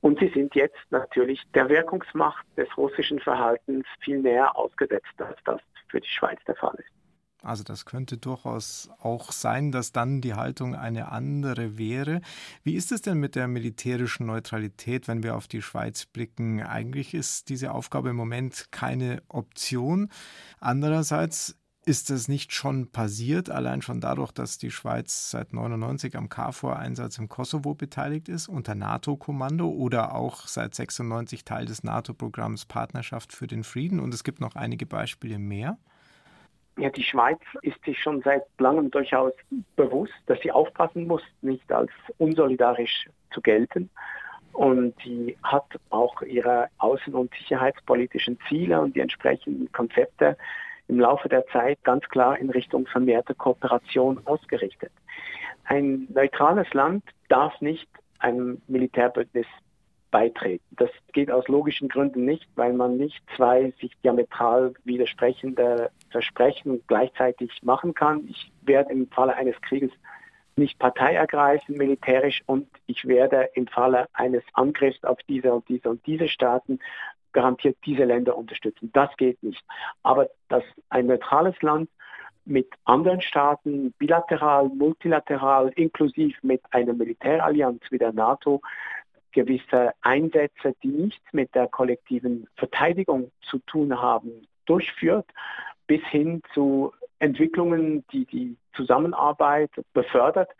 [0.00, 5.60] Und sie sind jetzt natürlich der Wirkungsmacht des russischen Verhaltens viel näher ausgesetzt, als das
[5.88, 6.97] für die Schweiz der Fall ist.
[7.48, 12.20] Also das könnte durchaus auch sein, dass dann die Haltung eine andere wäre.
[12.62, 16.62] Wie ist es denn mit der militärischen Neutralität, wenn wir auf die Schweiz blicken?
[16.62, 20.10] Eigentlich ist diese Aufgabe im Moment keine Option.
[20.60, 21.56] Andererseits
[21.88, 27.16] ist das nicht schon passiert, allein schon dadurch, dass die Schweiz seit 99 am KFOR-Einsatz
[27.16, 33.46] im Kosovo beteiligt ist, unter NATO-Kommando oder auch seit 96 Teil des NATO-Programms Partnerschaft für
[33.46, 34.00] den Frieden.
[34.00, 35.78] Und es gibt noch einige Beispiele mehr.
[36.78, 39.32] Ja, die Schweiz ist sich schon seit langem durchaus
[39.74, 43.90] bewusst, dass sie aufpassen muss, nicht als unsolidarisch zu gelten.
[44.52, 50.36] Und sie hat auch ihre außen- und sicherheitspolitischen Ziele und die entsprechenden Konzepte
[50.86, 54.92] im Laufe der Zeit ganz klar in Richtung vermehrter Kooperation ausgerichtet.
[55.64, 57.88] Ein neutrales Land darf nicht
[58.20, 59.46] einem Militärbündnis
[60.10, 60.64] beitreten.
[60.70, 67.50] Das geht aus logischen Gründen nicht, weil man nicht zwei sich diametral widersprechende Versprechen gleichzeitig
[67.62, 68.26] machen kann.
[68.28, 69.90] Ich werde im Falle eines Krieges
[70.56, 75.88] nicht Partei ergreifen militärisch und ich werde im Falle eines Angriffs auf diese und diese
[75.88, 76.80] und diese Staaten
[77.32, 78.90] garantiert diese Länder unterstützen.
[78.92, 79.62] Das geht nicht.
[80.02, 81.88] Aber dass ein neutrales Land
[82.44, 88.62] mit anderen Staaten bilateral, multilateral, inklusiv mit einer Militärallianz wie der NATO
[89.32, 95.26] gewisse Einsätze, die nichts mit der kollektiven Verteidigung zu tun haben, durchführt,
[95.88, 100.50] bis hin zu Entwicklungen, die die Zusammenarbeit befördert,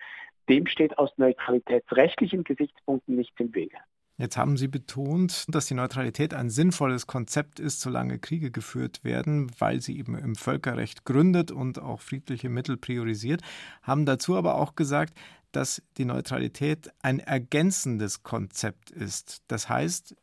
[0.48, 3.76] dem steht aus neutralitätsrechtlichen Gesichtspunkten nichts im Wege.
[4.20, 9.48] Jetzt haben Sie betont, dass die Neutralität ein sinnvolles Konzept ist, solange Kriege geführt werden,
[9.60, 13.42] weil sie eben im Völkerrecht gründet und auch friedliche Mittel priorisiert,
[13.80, 15.16] haben dazu aber auch gesagt,
[15.52, 19.44] dass die Neutralität ein ergänzendes Konzept ist.
[19.46, 20.16] Das heißt,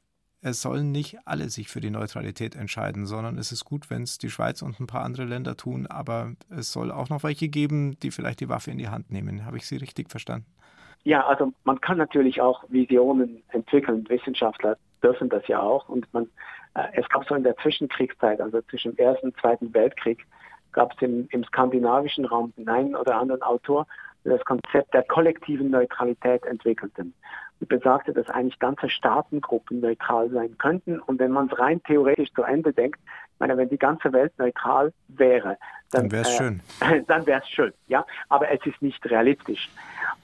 [0.46, 4.20] es sollen nicht alle sich für die Neutralität entscheiden, sondern es ist gut, wenn es
[4.20, 7.98] die Schweiz und ein paar andere Länder tun, aber es soll auch noch welche geben,
[8.02, 9.44] die vielleicht die Waffe in die Hand nehmen.
[9.48, 10.46] Habe ich Sie richtig verstanden?
[11.04, 14.08] Ja, also man kann natürlich auch Visionen entwickeln.
[14.08, 15.90] Wissenschaftler dürfen das ja auch.
[15.90, 16.30] Und man,
[16.76, 20.28] äh, es gab so in der Zwischenkriegszeit, also zwischen dem Ersten und Zweiten Weltkrieg,
[20.74, 23.88] gab es im, im skandinavischen Raum den einen oder anderen Autor,
[24.24, 27.08] der das Konzept der kollektiven Neutralität entwickelte.
[27.60, 31.00] Und besagte, dass eigentlich ganze Staatengruppen neutral sein könnten.
[31.00, 34.32] Und wenn man es rein theoretisch zu Ende denkt, ich meine, wenn die ganze Welt
[34.38, 35.58] neutral wäre,
[35.92, 36.62] dann, dann wäre es äh, schön.
[37.08, 38.06] Dann wäre es schön, ja.
[38.30, 39.70] Aber es ist nicht realistisch.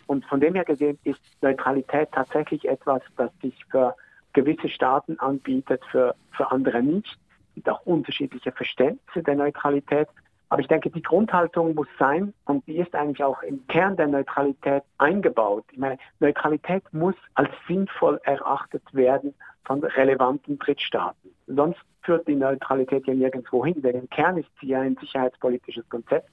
[0.08, 3.96] Und von dem her gesehen ist Neutralität tatsächlich etwas, das sich für
[4.34, 7.18] gewisse Staaten anbietet, für, für andere nicht.
[7.50, 10.08] Es gibt auch unterschiedliche Verständnisse der Neutralität.
[10.52, 14.08] Aber ich denke, die Grundhaltung muss sein und die ist eigentlich auch im Kern der
[14.08, 15.64] Neutralität eingebaut.
[15.72, 19.34] Ich meine, Neutralität muss als sinnvoll erachtet werden
[19.64, 21.34] von relevanten Drittstaaten.
[21.48, 25.88] Sonst führt die Neutralität ja nirgendwo hin, denn im Kern ist sie ja ein sicherheitspolitisches
[25.88, 26.30] Konzept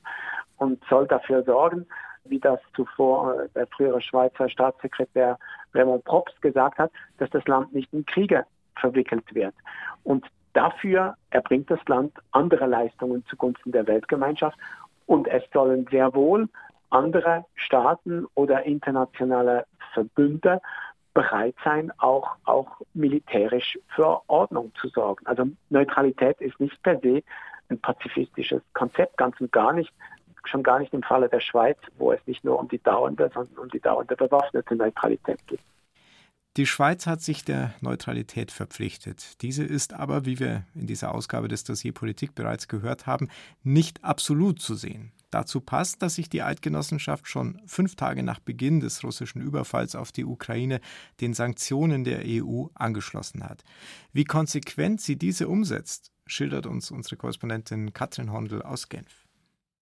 [0.56, 1.86] und soll dafür sorgen,
[2.24, 5.38] wie das zuvor äh, der frühere Schweizer Staatssekretär
[5.74, 8.44] Raymond Probst gesagt hat, dass das Land nicht in Kriege
[8.74, 9.54] verwickelt wird.
[10.02, 14.58] Und dafür erbringt das Land andere Leistungen zugunsten der Weltgemeinschaft
[15.06, 16.48] und es sollen sehr wohl
[16.90, 20.60] andere Staaten oder internationale Verbünde
[21.14, 25.26] bereit sein, auch, auch militärisch für Ordnung zu sorgen.
[25.26, 27.22] Also Neutralität ist nicht per se
[27.70, 29.92] ein pazifistisches Konzept, ganz und gar nicht,
[30.44, 33.58] schon gar nicht im Falle der Schweiz, wo es nicht nur um die dauernde, sondern
[33.58, 35.60] um die dauernde bewaffnete Neutralität geht.
[36.58, 39.40] Die Schweiz hat sich der Neutralität verpflichtet.
[39.42, 43.28] Diese ist aber, wie wir in dieser Ausgabe des Dossier Politik bereits gehört haben,
[43.62, 45.12] nicht absolut zu sehen.
[45.30, 50.10] Dazu passt, dass sich die Eidgenossenschaft schon fünf Tage nach Beginn des russischen Überfalls auf
[50.10, 50.80] die Ukraine
[51.20, 53.62] den Sanktionen der EU angeschlossen hat.
[54.12, 59.27] Wie konsequent sie diese umsetzt, schildert uns unsere Korrespondentin Katrin Hondel aus Genf.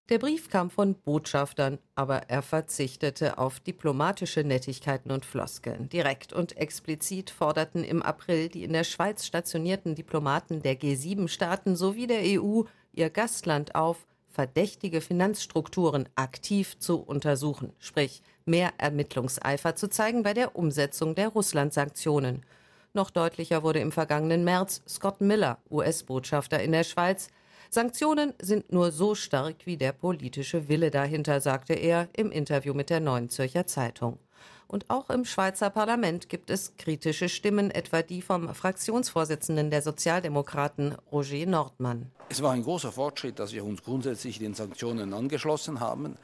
[0.09, 5.89] Der Brief kam von Botschaftern, aber er verzichtete auf diplomatische Nettigkeiten und Floskeln.
[5.89, 12.07] Direkt und explizit forderten im April die in der Schweiz stationierten Diplomaten der G7-Staaten sowie
[12.07, 20.23] der EU ihr Gastland auf, verdächtige Finanzstrukturen aktiv zu untersuchen, sprich mehr Ermittlungseifer zu zeigen
[20.23, 22.45] bei der Umsetzung der Russland-Sanktionen.
[22.93, 27.27] Noch deutlicher wurde im vergangenen März Scott Miller, US-Botschafter in der Schweiz.
[27.69, 32.89] Sanktionen sind nur so stark wie der politische Wille dahinter, sagte er im Interview mit
[32.89, 34.19] der Neuen Zürcher Zeitung.
[34.67, 40.95] Und auch im Schweizer Parlament gibt es kritische Stimmen, etwa die vom Fraktionsvorsitzenden der Sozialdemokraten
[41.11, 42.11] Roger Nordmann.
[42.29, 46.17] Es war ein großer Fortschritt, dass wir uns grundsätzlich den Sanktionen angeschlossen haben.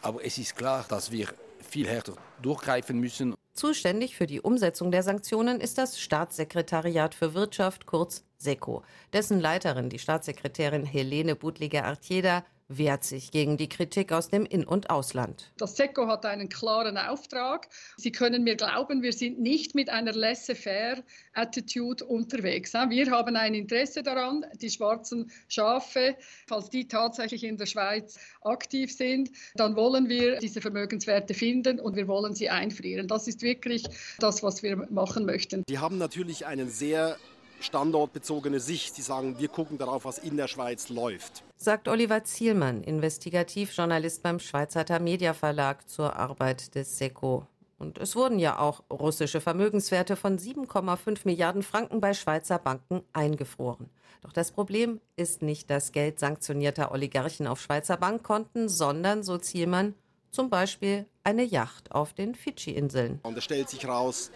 [0.00, 1.28] Aber es ist klar, dass wir
[1.60, 3.34] viel härter durchgreifen müssen.
[3.58, 8.84] Zuständig für die Umsetzung der Sanktionen ist das Staatssekretariat für Wirtschaft, kurz SECO.
[9.12, 14.90] Dessen Leiterin, die Staatssekretärin Helene Budliger-Artieda, wehrt sich gegen die Kritik aus dem In- und
[14.90, 15.50] Ausland.
[15.56, 17.68] Das SECO hat einen klaren Auftrag.
[17.96, 22.74] Sie können mir glauben, wir sind nicht mit einer laissez-faire-Attitude unterwegs.
[22.74, 26.16] Wir haben ein Interesse daran, die schwarzen Schafe,
[26.46, 31.96] falls die tatsächlich in der Schweiz aktiv sind, dann wollen wir diese Vermögenswerte finden und
[31.96, 33.08] wir wollen sie einfrieren.
[33.08, 33.84] Das ist wirklich
[34.18, 35.64] das, was wir machen möchten.
[35.68, 37.16] Die haben natürlich einen sehr
[37.60, 38.94] standortbezogene Sicht.
[38.94, 41.42] Sie sagen, wir gucken darauf, was in der Schweiz läuft.
[41.56, 47.46] Sagt Oliver Zielmann, Investigativjournalist beim Schweizer Media Verlag zur Arbeit des SECO.
[47.78, 53.88] Und es wurden ja auch russische Vermögenswerte von 7,5 Milliarden Franken bei Schweizer Banken eingefroren.
[54.22, 59.94] Doch das Problem ist nicht das Geld sanktionierter Oligarchen auf Schweizer Bankkonten, sondern, so Zielmann,
[60.30, 63.20] zum Beispiel eine Yacht auf den Fidschi-Inseln.
[63.22, 64.30] Und es stellt sich raus,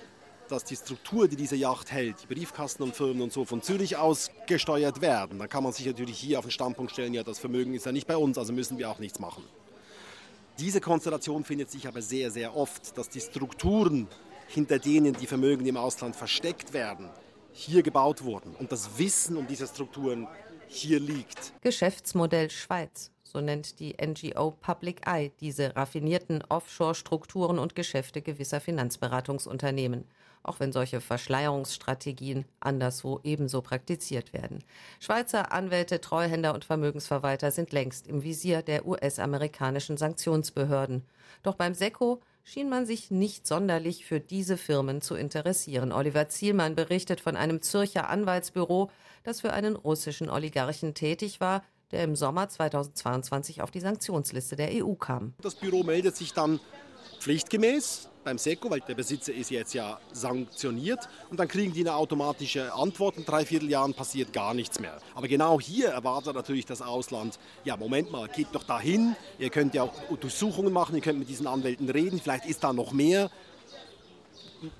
[0.48, 3.96] dass die Struktur, die diese Yacht hält, die Briefkasten und Firmen und so von Zürich
[3.96, 7.38] aus gesteuert werden, dann kann man sich natürlich hier auf den Standpunkt stellen, ja, das
[7.38, 9.44] Vermögen ist ja nicht bei uns, also müssen wir auch nichts machen.
[10.58, 14.08] Diese Konstellation findet sich aber sehr, sehr oft, dass die Strukturen,
[14.48, 17.08] hinter denen die Vermögen im Ausland versteckt werden,
[17.52, 20.28] hier gebaut wurden und das Wissen um diese Strukturen
[20.68, 21.52] hier liegt.
[21.62, 23.11] Geschäftsmodell Schweiz.
[23.32, 30.04] So nennt die NGO Public Eye diese raffinierten Offshore-Strukturen und Geschäfte gewisser Finanzberatungsunternehmen
[30.42, 34.64] auch wenn solche Verschleierungsstrategien anderswo ebenso praktiziert werden.
[35.00, 41.04] Schweizer Anwälte, Treuhänder und Vermögensverwalter sind längst im Visier der US-amerikanischen Sanktionsbehörden.
[41.42, 45.92] Doch beim SECO schien man sich nicht sonderlich für diese Firmen zu interessieren.
[45.92, 48.90] Oliver Zielmann berichtet von einem Zürcher Anwaltsbüro,
[49.22, 51.62] das für einen russischen Oligarchen tätig war,
[51.92, 55.34] der im Sommer 2022 auf die Sanktionsliste der EU kam.
[55.42, 56.58] Das Büro meldet sich dann
[57.20, 61.94] pflichtgemäß beim SECO, weil der Besitzer ist jetzt ja sanktioniert und dann kriegen die eine
[61.94, 63.16] automatische Antwort.
[63.16, 64.98] In drei Vierteljahren passiert gar nichts mehr.
[65.14, 69.74] Aber genau hier erwartet natürlich das Ausland, ja Moment mal, geht doch dahin, ihr könnt
[69.74, 73.30] ja auch Untersuchungen machen, ihr könnt mit diesen Anwälten reden, vielleicht ist da noch mehr.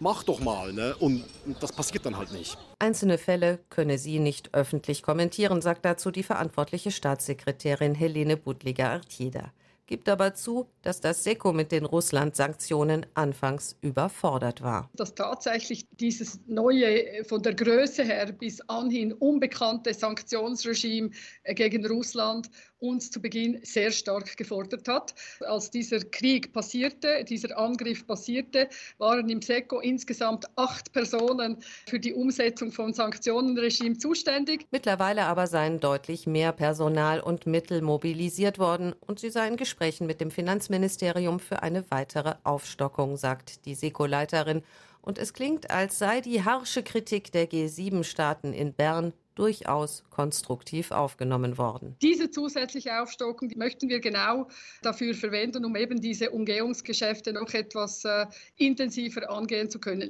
[0.00, 0.94] Mach doch mal, ne?
[0.98, 1.24] Und
[1.60, 2.56] das passiert dann halt nicht.
[2.78, 9.52] Einzelne Fälle könne sie nicht öffentlich kommentieren, sagt dazu die verantwortliche Staatssekretärin Helene Budliger-Artieda
[9.92, 14.88] gibt aber zu, dass das SECO mit den Russland-Sanktionen anfangs überfordert war.
[14.94, 21.10] Dass tatsächlich dieses neue, von der Größe her bis anhin unbekannte Sanktionsregime
[21.42, 22.48] äh, gegen Russland
[22.82, 25.14] uns zu Beginn sehr stark gefordert hat.
[25.40, 28.68] Als dieser Krieg passierte, dieser Angriff passierte,
[28.98, 34.66] waren im SECO insgesamt acht Personen für die Umsetzung von Sanktionenregime zuständig.
[34.70, 40.20] Mittlerweile aber seien deutlich mehr Personal und Mittel mobilisiert worden und sie seien Gesprächen mit
[40.20, 44.62] dem Finanzministerium für eine weitere Aufstockung, sagt die SECO-Leiterin.
[45.00, 51.58] Und es klingt, als sei die harsche Kritik der G7-Staaten in Bern durchaus konstruktiv aufgenommen
[51.58, 51.96] worden.
[52.02, 54.48] Diese zusätzliche Aufstockung die möchten wir genau
[54.82, 58.26] dafür verwenden, um eben diese Umgehungsgeschäfte noch etwas äh,
[58.56, 60.08] intensiver angehen zu können.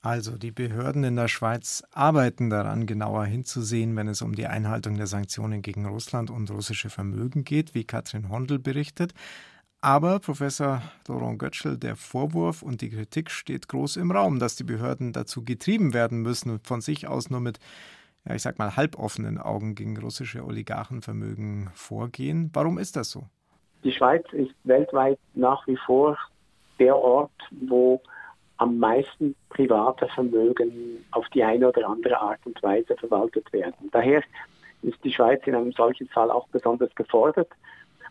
[0.00, 4.96] Also die Behörden in der Schweiz arbeiten daran, genauer hinzusehen, wenn es um die Einhaltung
[4.96, 9.12] der Sanktionen gegen Russland und russische Vermögen geht, wie Katrin Hondel berichtet.
[9.80, 14.64] Aber Professor Laurent Götschel, der Vorwurf und die Kritik steht groß im Raum, dass die
[14.64, 17.58] Behörden dazu getrieben werden müssen, von sich aus nur mit
[18.26, 22.50] ja, ich sag mal, halboffenen Augen gegen russische Oligarchenvermögen vorgehen.
[22.52, 23.24] Warum ist das so?
[23.84, 26.18] Die Schweiz ist weltweit nach wie vor
[26.78, 28.00] der Ort, wo
[28.58, 33.88] am meisten private Vermögen auf die eine oder andere Art und Weise verwaltet werden.
[33.92, 34.22] Daher
[34.82, 37.48] ist die Schweiz in einem solchen Fall auch besonders gefordert.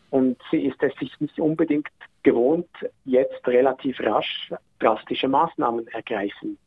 [0.09, 1.89] Und sie ist es sich nicht unbedingt
[2.23, 2.69] gewohnt,
[3.05, 6.57] jetzt relativ rasch drastische Maßnahmen ergreifen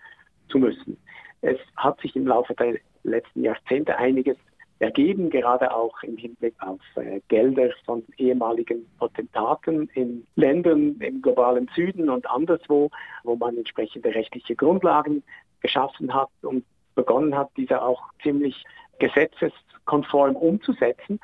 [0.51, 0.99] zu müssen.
[1.41, 4.36] Es hat sich im Laufe der letzten Jahrzehnte einiges
[4.80, 11.70] ergeben, gerade auch im Hinblick auf äh, Gelder von ehemaligen Potentaten in Ländern im globalen
[11.74, 12.90] Süden und anderswo,
[13.22, 15.22] wo man entsprechende rechtliche Grundlagen
[15.61, 18.64] geschaffen hat und begonnen hat, diese auch ziemlich
[18.98, 21.20] gesetzeskonform umzusetzen.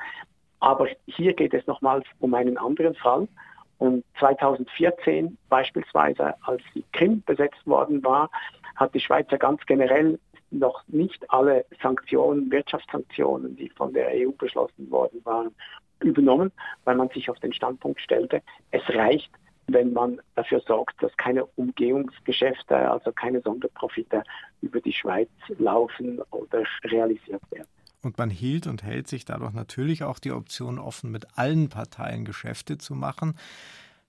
[0.61, 3.27] Aber hier geht es nochmals um einen anderen Fall.
[3.79, 8.31] Und 2014 beispielsweise, als die Krim besetzt worden war,
[8.75, 10.19] hat die Schweiz ja ganz generell
[10.59, 15.55] noch nicht alle Sanktionen, Wirtschaftssanktionen, die von der EU beschlossen worden waren,
[16.01, 16.53] übernommen,
[16.85, 19.31] weil man sich auf den Standpunkt stellte, es reicht,
[19.69, 24.23] wenn man dafür sorgt, dass keine Umgehungsgeschäfte, also keine Sonderprofite
[24.61, 27.69] über die Schweiz laufen oder realisiert werden.
[28.03, 32.25] Und man hielt und hält sich dadurch natürlich auch die Option offen, mit allen Parteien
[32.25, 33.37] Geschäfte zu machen.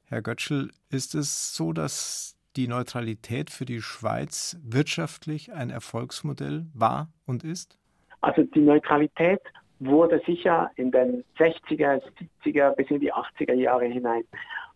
[0.06, 7.10] Herr Götschel, ist es so, dass die Neutralität für die Schweiz wirtschaftlich ein Erfolgsmodell war
[7.26, 7.78] und ist?
[8.22, 9.42] Also die Neutralität
[9.80, 12.02] wurde sicher in den 60er,
[12.44, 14.24] 70er bis in die 80er Jahre hinein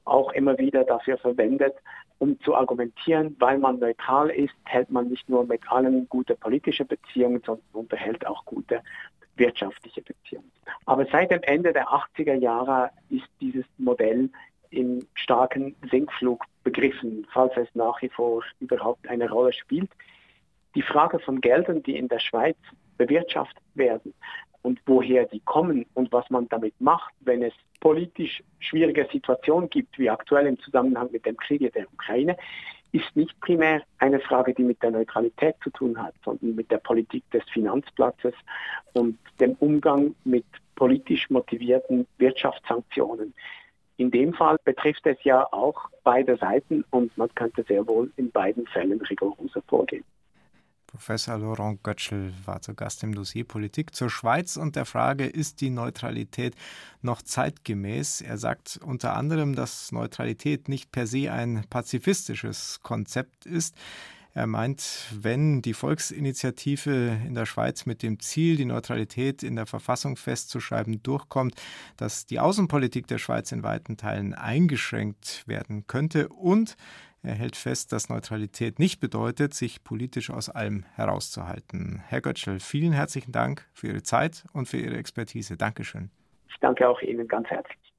[0.05, 1.73] auch immer wieder dafür verwendet,
[2.19, 6.85] um zu argumentieren, weil man neutral ist, hält man nicht nur mit allen gute politische
[6.85, 8.81] Beziehungen, sondern unterhält auch gute
[9.37, 10.51] wirtschaftliche Beziehungen.
[10.85, 14.29] Aber seit dem Ende der 80er Jahre ist dieses Modell
[14.71, 19.89] im starken Sinkflug begriffen, falls es nach wie vor überhaupt eine Rolle spielt.
[20.75, 22.57] Die Frage von Geldern, die in der Schweiz
[22.97, 24.13] bewirtschaftet werden
[24.61, 29.97] und woher die kommen und was man damit macht, wenn es politisch schwierige Situationen gibt,
[29.97, 32.37] wie aktuell im Zusammenhang mit dem Krieg in der Ukraine,
[32.91, 36.77] ist nicht primär eine Frage, die mit der Neutralität zu tun hat, sondern mit der
[36.77, 38.33] Politik des Finanzplatzes
[38.93, 40.45] und dem Umgang mit
[40.75, 43.33] politisch motivierten Wirtschaftssanktionen.
[44.01, 48.31] In dem Fall betrifft es ja auch beide Seiten und man könnte sehr wohl in
[48.31, 50.03] beiden Fällen rigoroser vorgehen.
[50.87, 55.61] Professor Laurent Götschel war zu Gast im Dossier Politik zur Schweiz und der Frage, ist
[55.61, 56.55] die Neutralität
[57.03, 58.21] noch zeitgemäß?
[58.21, 63.75] Er sagt unter anderem, dass Neutralität nicht per se ein pazifistisches Konzept ist.
[64.33, 69.65] Er meint, wenn die Volksinitiative in der Schweiz mit dem Ziel, die Neutralität in der
[69.65, 71.55] Verfassung festzuschreiben, durchkommt,
[71.97, 76.77] dass die Außenpolitik der Schweiz in weiten Teilen eingeschränkt werden könnte und
[77.23, 82.01] er hält fest, dass Neutralität nicht bedeutet, sich politisch aus allem herauszuhalten.
[82.07, 85.55] Herr Götschel, vielen herzlichen Dank für Ihre Zeit und für Ihre Expertise.
[85.55, 86.09] Dankeschön.
[86.49, 87.90] Ich danke auch Ihnen ganz herzlich.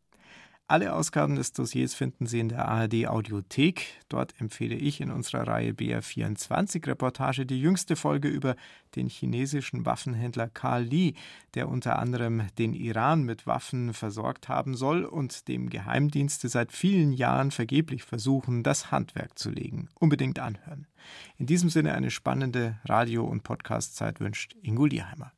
[0.72, 4.00] Alle Ausgaben des Dossiers finden Sie in der ARD Audiothek.
[4.08, 8.56] Dort empfehle ich in unserer Reihe BR24 Reportage die jüngste Folge über
[8.96, 11.12] den chinesischen Waffenhändler Carl Lee,
[11.52, 17.12] der unter anderem den Iran mit Waffen versorgt haben soll und dem Geheimdienste seit vielen
[17.12, 19.90] Jahren vergeblich versuchen, das Handwerk zu legen.
[20.00, 20.86] Unbedingt anhören.
[21.36, 25.32] In diesem Sinne eine spannende Radio- und Podcastzeit wünscht Ingo Lieheimer.